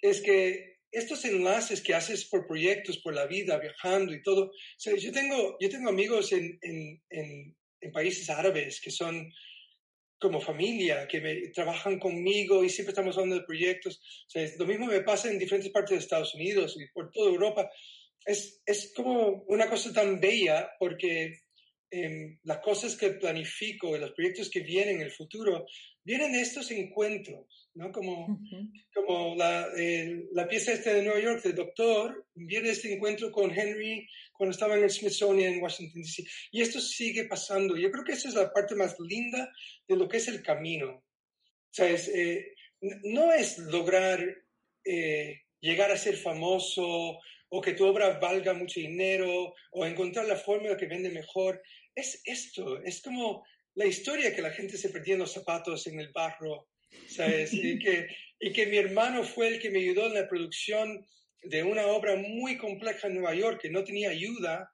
[0.01, 5.11] es que estos enlaces que haces por proyectos, por la vida, viajando y todo, yo
[5.11, 6.61] tengo, amigos en,
[7.93, 9.33] países árabes que son
[10.21, 14.01] como familia, que me, trabajan conmigo y siempre estamos hablando de proyectos.
[14.29, 17.31] O sea, lo mismo me pasa en diferentes partes de Estados Unidos y por toda
[17.31, 17.71] Europa.
[18.25, 21.41] Es, como una cosa tan bella porque
[21.91, 25.67] eh, las cosas que planifico y los proyectos que vienen en el futuro
[26.05, 27.93] vienen estos encuentros, ¿no?
[27.93, 28.39] Como,
[28.95, 29.69] como la,
[30.33, 34.77] la, pieza esta de Nueva York, de Doctor, viene este encuentro con Henry cuando estaba
[34.77, 36.25] en el Smithsonian en Washington, D.C.
[36.51, 37.77] Y esto sigue pasando.
[37.77, 39.51] Yo creo que esa es la parte más linda
[39.87, 40.91] de lo que es el camino.
[40.91, 44.23] O sea, eh, no es lograr
[44.85, 50.37] eh, llegar a ser famoso o que tu obra valga mucho dinero o encontrar la
[50.37, 51.63] fórmula que vende mejor
[51.95, 53.45] es esto, es como
[53.75, 56.69] la historia que la gente se perdía en los zapatos en el barro,
[57.09, 57.53] ¿sabes?
[57.53, 58.09] y, que,
[58.41, 61.07] y que mi hermano fue el que me ayudó en la producción
[61.43, 64.71] de una obra muy compleja en Nueva York que no tenía ayuda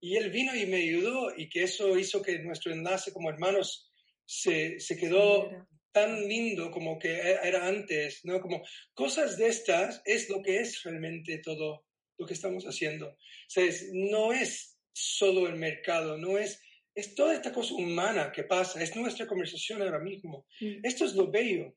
[0.00, 3.90] y él vino y me ayudó y que eso hizo que nuestro enlace como hermanos
[4.24, 5.50] se, se quedó
[5.92, 8.40] tan lindo como que e, era antes, ¿no?
[8.40, 8.62] Como
[8.94, 11.84] cosas de estas es lo que es realmente todo
[12.18, 13.16] lo que estamos haciendo.
[13.48, 13.90] ¿Sabes?
[13.92, 16.60] No es solo el mercado, no es,
[17.00, 20.46] es toda esta cosa humana que pasa, es nuestra conversación ahora mismo.
[20.60, 20.80] Mm.
[20.84, 21.74] Esto es lo bello.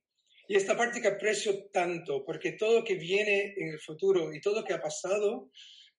[0.47, 4.41] Y esta parte que aprecio tanto, porque todo lo que viene en el futuro y
[4.41, 5.49] todo lo que ha pasado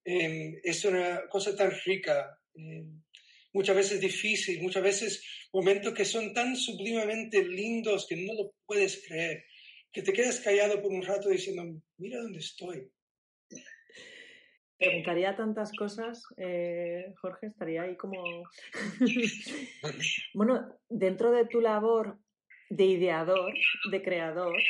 [0.05, 3.03] em, es una cosa tan rica, em,
[3.55, 5.22] muchas veces difícil, muchas veces
[5.53, 9.45] momentos que son tan sublimemente lindos que no lo puedes creer,
[9.91, 11.62] que te quedas callado por un rato diciendo,
[11.97, 12.91] mira dónde estoy,
[14.79, 18.22] preguntaría tantas cosas, eh, Jorge, estaría ahí como...
[20.35, 22.18] bueno, dentro de tu labor
[22.70, 23.55] de ideador,
[23.91, 24.61] de creador,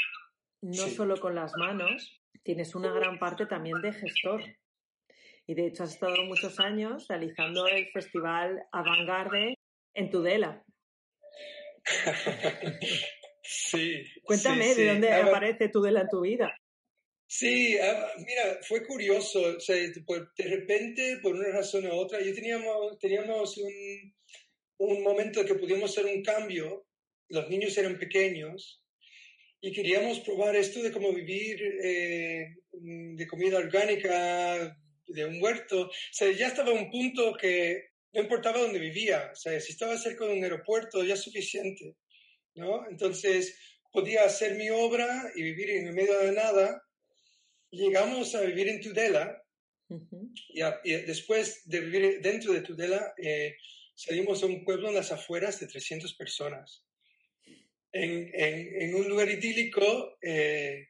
[0.62, 4.42] no solo con las manos, tienes una gran parte también de gestor.
[5.46, 9.58] Y de hecho has estado muchos años realizando el festival Avantgarde
[9.94, 10.62] en Tudela.
[13.46, 14.02] Sí.
[14.22, 16.58] Cuéntame de dónde aparece Tudela en tu vida.
[17.36, 19.56] Sí, ah, mira, fue curioso.
[19.56, 24.14] O sea, de repente, por una razón u otra, yo teníamos, teníamos un,
[24.78, 26.86] un momento que pudimos hacer un cambio.
[27.28, 28.84] Los niños eran pequeños
[29.60, 34.78] y queríamos probar esto de cómo vivir eh, de comida orgánica,
[35.08, 35.86] de un huerto.
[35.86, 39.30] O sea, ya estaba un punto que no importaba dónde vivía.
[39.32, 41.96] O sea, si estaba cerca de un aeropuerto, ya es suficiente.
[42.54, 42.88] ¿no?
[42.88, 43.58] Entonces,
[43.90, 46.80] podía hacer mi obra y vivir en medio de nada
[47.74, 49.42] llegamos a vivir en Tudela
[50.48, 50.60] y,
[50.92, 53.56] después de vivir dentro de Tudela, eh,
[53.94, 56.84] salimos a un pueblo en las afueras de 300 personas.
[57.92, 60.88] En, en, un lugar idílico eh,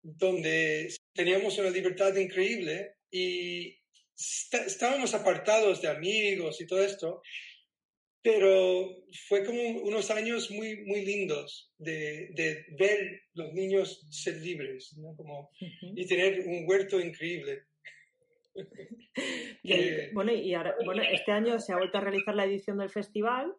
[0.00, 3.76] donde teníamos una libertad increíble y
[4.16, 7.20] estábamos apartados de amigos y todo esto,
[8.24, 14.96] pero fue como unos años muy, muy lindos de, de ver los niños ser libres
[14.96, 15.14] ¿no?
[15.14, 17.64] como, y tener un huerto increíble.
[19.62, 22.88] y, bueno, y ahora, bueno, este año se ha vuelto a realizar la edición del
[22.88, 23.54] festival.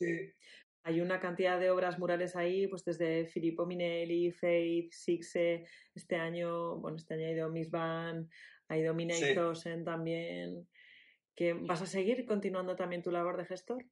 [0.00, 0.32] Sí.
[0.84, 6.76] Hay una cantidad de obras murales ahí, pues desde Filippo Minelli, Faith, Sixe, este año,
[6.78, 8.30] bueno, este año ha ido Miss Van,
[8.68, 9.34] ha ido Mina sí.
[9.84, 10.66] también.
[11.34, 13.84] ¿Que ¿Vas a seguir continuando también tu labor de gestor?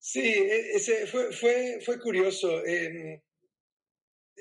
[0.00, 2.64] Sí, e, ese fue, fue, fue curioso.
[2.64, 3.22] Eh,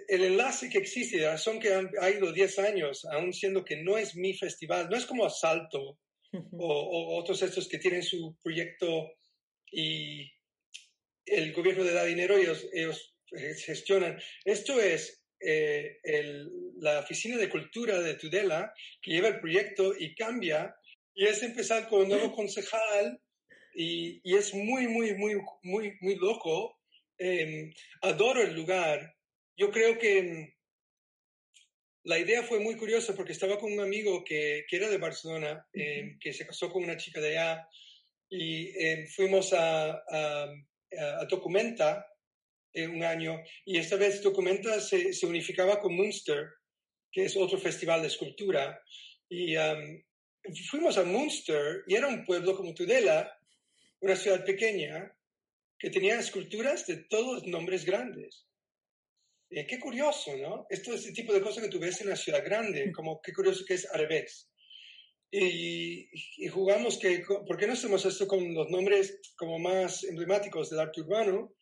[0.07, 3.77] el enlace que existe, la razón que han, ha ido 10 años, aún siendo que
[3.77, 5.99] no es mi festival, no es como Asalto
[6.53, 9.11] o, otros estos que tienen su proyecto
[9.71, 10.31] y
[11.25, 13.15] el gobierno le da dinero y ellos, ellos
[13.65, 14.19] gestionan.
[14.45, 20.15] Esto es eh, el, la oficina de cultura de Tudela que lleva el proyecto y
[20.15, 20.73] cambia
[21.13, 23.19] y es empezar con un nuevo concejal
[23.79, 26.77] y, y, es muy, muy, muy, muy, muy loco.
[27.17, 27.71] Eh,
[28.01, 29.15] adoro el lugar.
[29.55, 30.53] Yo creo que mm,
[32.03, 35.65] la idea fue muy curiosa porque estaba con un amigo que, que era de Barcelona,
[35.71, 37.69] eh, que se casó con una chica de allá
[38.29, 40.43] y eh, fuimos a, a,
[41.21, 42.05] a Documenta
[42.75, 46.49] un año y esta vez Documenta se, se, unificaba con Munster,
[47.11, 48.81] que es otro festival de escultura.
[49.29, 50.03] Y um,
[50.69, 53.38] fuimos a Munster y era un pueblo como Tudela,
[54.01, 55.15] una ciudad pequeña
[55.77, 58.45] que tenía esculturas de todos los nombres grandes.
[59.49, 60.67] Eh, qué curioso, ¿no?
[60.69, 63.33] Esto es el tipo de cosas que tú ves en una ciudad grande, como qué
[63.33, 64.49] curioso que es al revés.
[65.31, 70.69] Y, y, jugamos que, ¿por qué no hacemos esto con los nombres como más emblemáticos
[70.69, 71.53] del arte urbano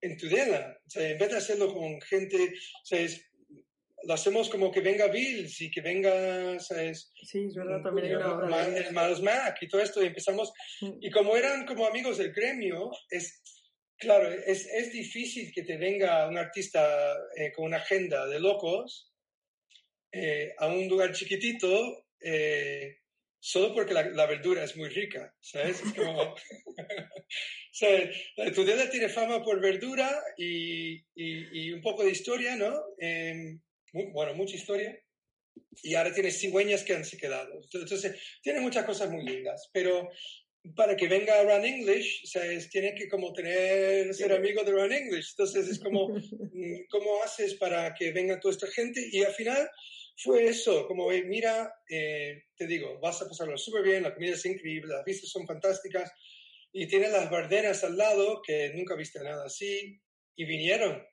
[0.00, 0.78] en Tudela?
[0.86, 3.30] O sea, en vez de hacerlo con gente, o sea, es,
[4.06, 7.12] lo hacemos como que venga Bills y que venga, ¿sabes?
[7.22, 8.66] Sí, es verdad, también hay una obra.
[8.66, 10.98] El Malos Mac y todo esto, y empezamos, mm.
[11.00, 13.42] y como eran como amigos del gremio, es,
[13.96, 19.12] claro, es, es difícil que te venga un artista eh, con una agenda de locos
[20.12, 22.98] eh, a un lugar chiquitito, eh,
[23.38, 25.82] solo porque la, la, verdura es muy rica, ¿sabes?
[25.82, 26.34] Es como...
[27.72, 28.16] ¿sabes?
[28.36, 32.72] La tiene fama por verdura y, y, y, un poco de historia, ¿no?
[33.94, 34.98] Em, bueno, mucha historia,
[35.82, 37.60] y ahora tiene cigüeñas que han se quedado.
[37.72, 40.10] Entonces, tiene muchas cosas muy lindas, pero
[40.74, 44.72] para que venga Run English, o sea, es, tiene que como tener, ser amigo de
[44.72, 45.30] Run English.
[45.30, 46.08] Entonces, es como,
[46.52, 49.06] mm, ¿cómo haces para que venga toda esta gente?
[49.12, 49.68] Y al final
[50.16, 54.46] fue eso, como, mira, eh, te digo, vas a pasarlo súper bien, la comida es
[54.46, 56.10] increíble, las vistas son fantásticas,
[56.72, 60.00] y tiene las bardenas al lado, que nunca viste nada así,
[60.36, 61.04] y vinieron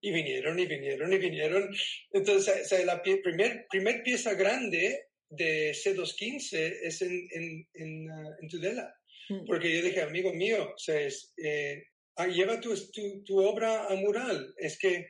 [0.00, 1.74] y vinieron y vinieron y vinieron.
[2.12, 8.94] Entonces, la primer, primer pieza grande de C215 es en, en, en, uh, en Tudela.
[9.28, 9.44] Hmm.
[9.46, 11.82] Porque yo dije, amigo mío, o sea, es, eh,
[12.16, 14.54] ah, lleva tu, tu, tu, obra a mural.
[14.56, 15.08] Es que,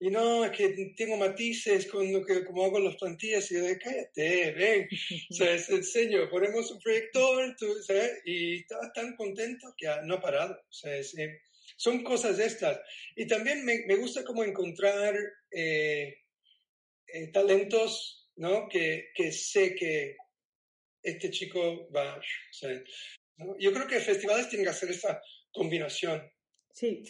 [0.00, 3.50] y no, es que tengo matices con lo que, como hago las plantillas.
[3.50, 4.88] Y yo dije, cállate, ven.
[5.30, 8.20] o sea, es enseño, ponemos un proyector, tú, ¿sabes?
[8.24, 10.54] Y estaba tan contento que no ha parado.
[10.54, 11.40] O sea, es, eh,
[11.82, 12.80] son cosas estas.
[13.16, 15.16] Y también me, me gusta como encontrar
[15.50, 16.14] eh,
[17.08, 18.68] eh, talentos, ¿no?
[18.68, 20.16] Que, que, sé que
[21.02, 22.18] este chico va...
[22.18, 22.70] O sea,
[23.38, 23.58] ¿no?
[23.58, 25.20] Yo creo que festivales tienen que hacer esa
[25.52, 26.22] combinación.
[26.72, 27.02] Sí.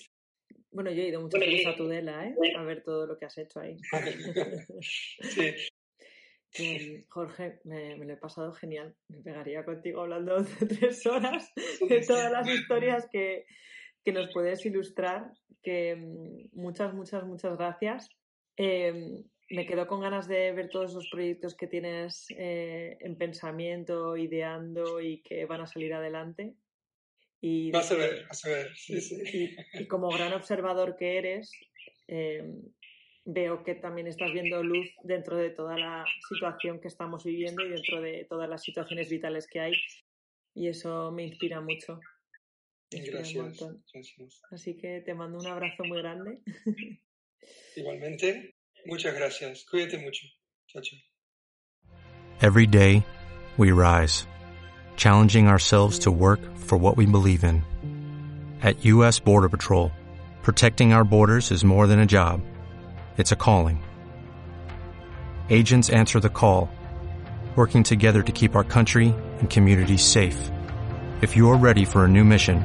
[0.71, 2.35] Bueno, yo he ido muchas veces a Tudela, ¿eh?
[2.57, 3.77] A ver todo lo que has hecho ahí.
[5.21, 5.55] sí.
[6.59, 8.97] Eh, Jorge, me, me, lo he pasado genial.
[9.09, 11.53] Me pegaría contigo hablando de tres horas
[11.87, 13.45] de todas las historias que,
[14.05, 15.33] que nos puedes ilustrar,
[15.63, 18.09] que mm, muchas, muchas, muchas gracias.
[18.57, 24.17] Eh, me quedo con ganas de ver todos los proyectos que tienes eh, en pensamiento,
[24.17, 26.55] ideando y que van a salir adelante.
[27.41, 28.71] Y, vas a ver, vas a ver.
[28.77, 29.57] Sí, sí.
[29.75, 31.51] Y, y, como gran observador que eres,
[32.09, 32.45] eh,
[33.25, 37.71] veo que también estás viendo luz dentro de toda la situación que estamos viviendo y
[37.71, 39.73] dentro de todas las situaciones vitales que hay.
[40.55, 42.01] Y eso me inspira mucho.
[42.93, 43.59] Gracias,
[43.93, 44.41] gracias.
[44.51, 46.39] Así que te mando un abrazo muy grande.
[47.77, 48.55] Igualmente,
[48.87, 49.65] muchas gracias.
[49.71, 50.27] Cuídate mucho.
[50.69, 50.99] Chao, chao.
[52.41, 53.05] Every day,
[53.57, 54.27] we rise,
[54.97, 57.63] challenging ourselves to work for what we believe in.
[58.63, 59.21] At U.S.
[59.21, 59.93] Border Patrol,
[60.43, 62.41] protecting our borders is more than a job,
[63.17, 63.83] it's a calling.
[65.51, 66.71] Agents answer the call,
[67.57, 70.51] working together to keep our country and communities safe.
[71.21, 72.65] If you're ready for a new mission,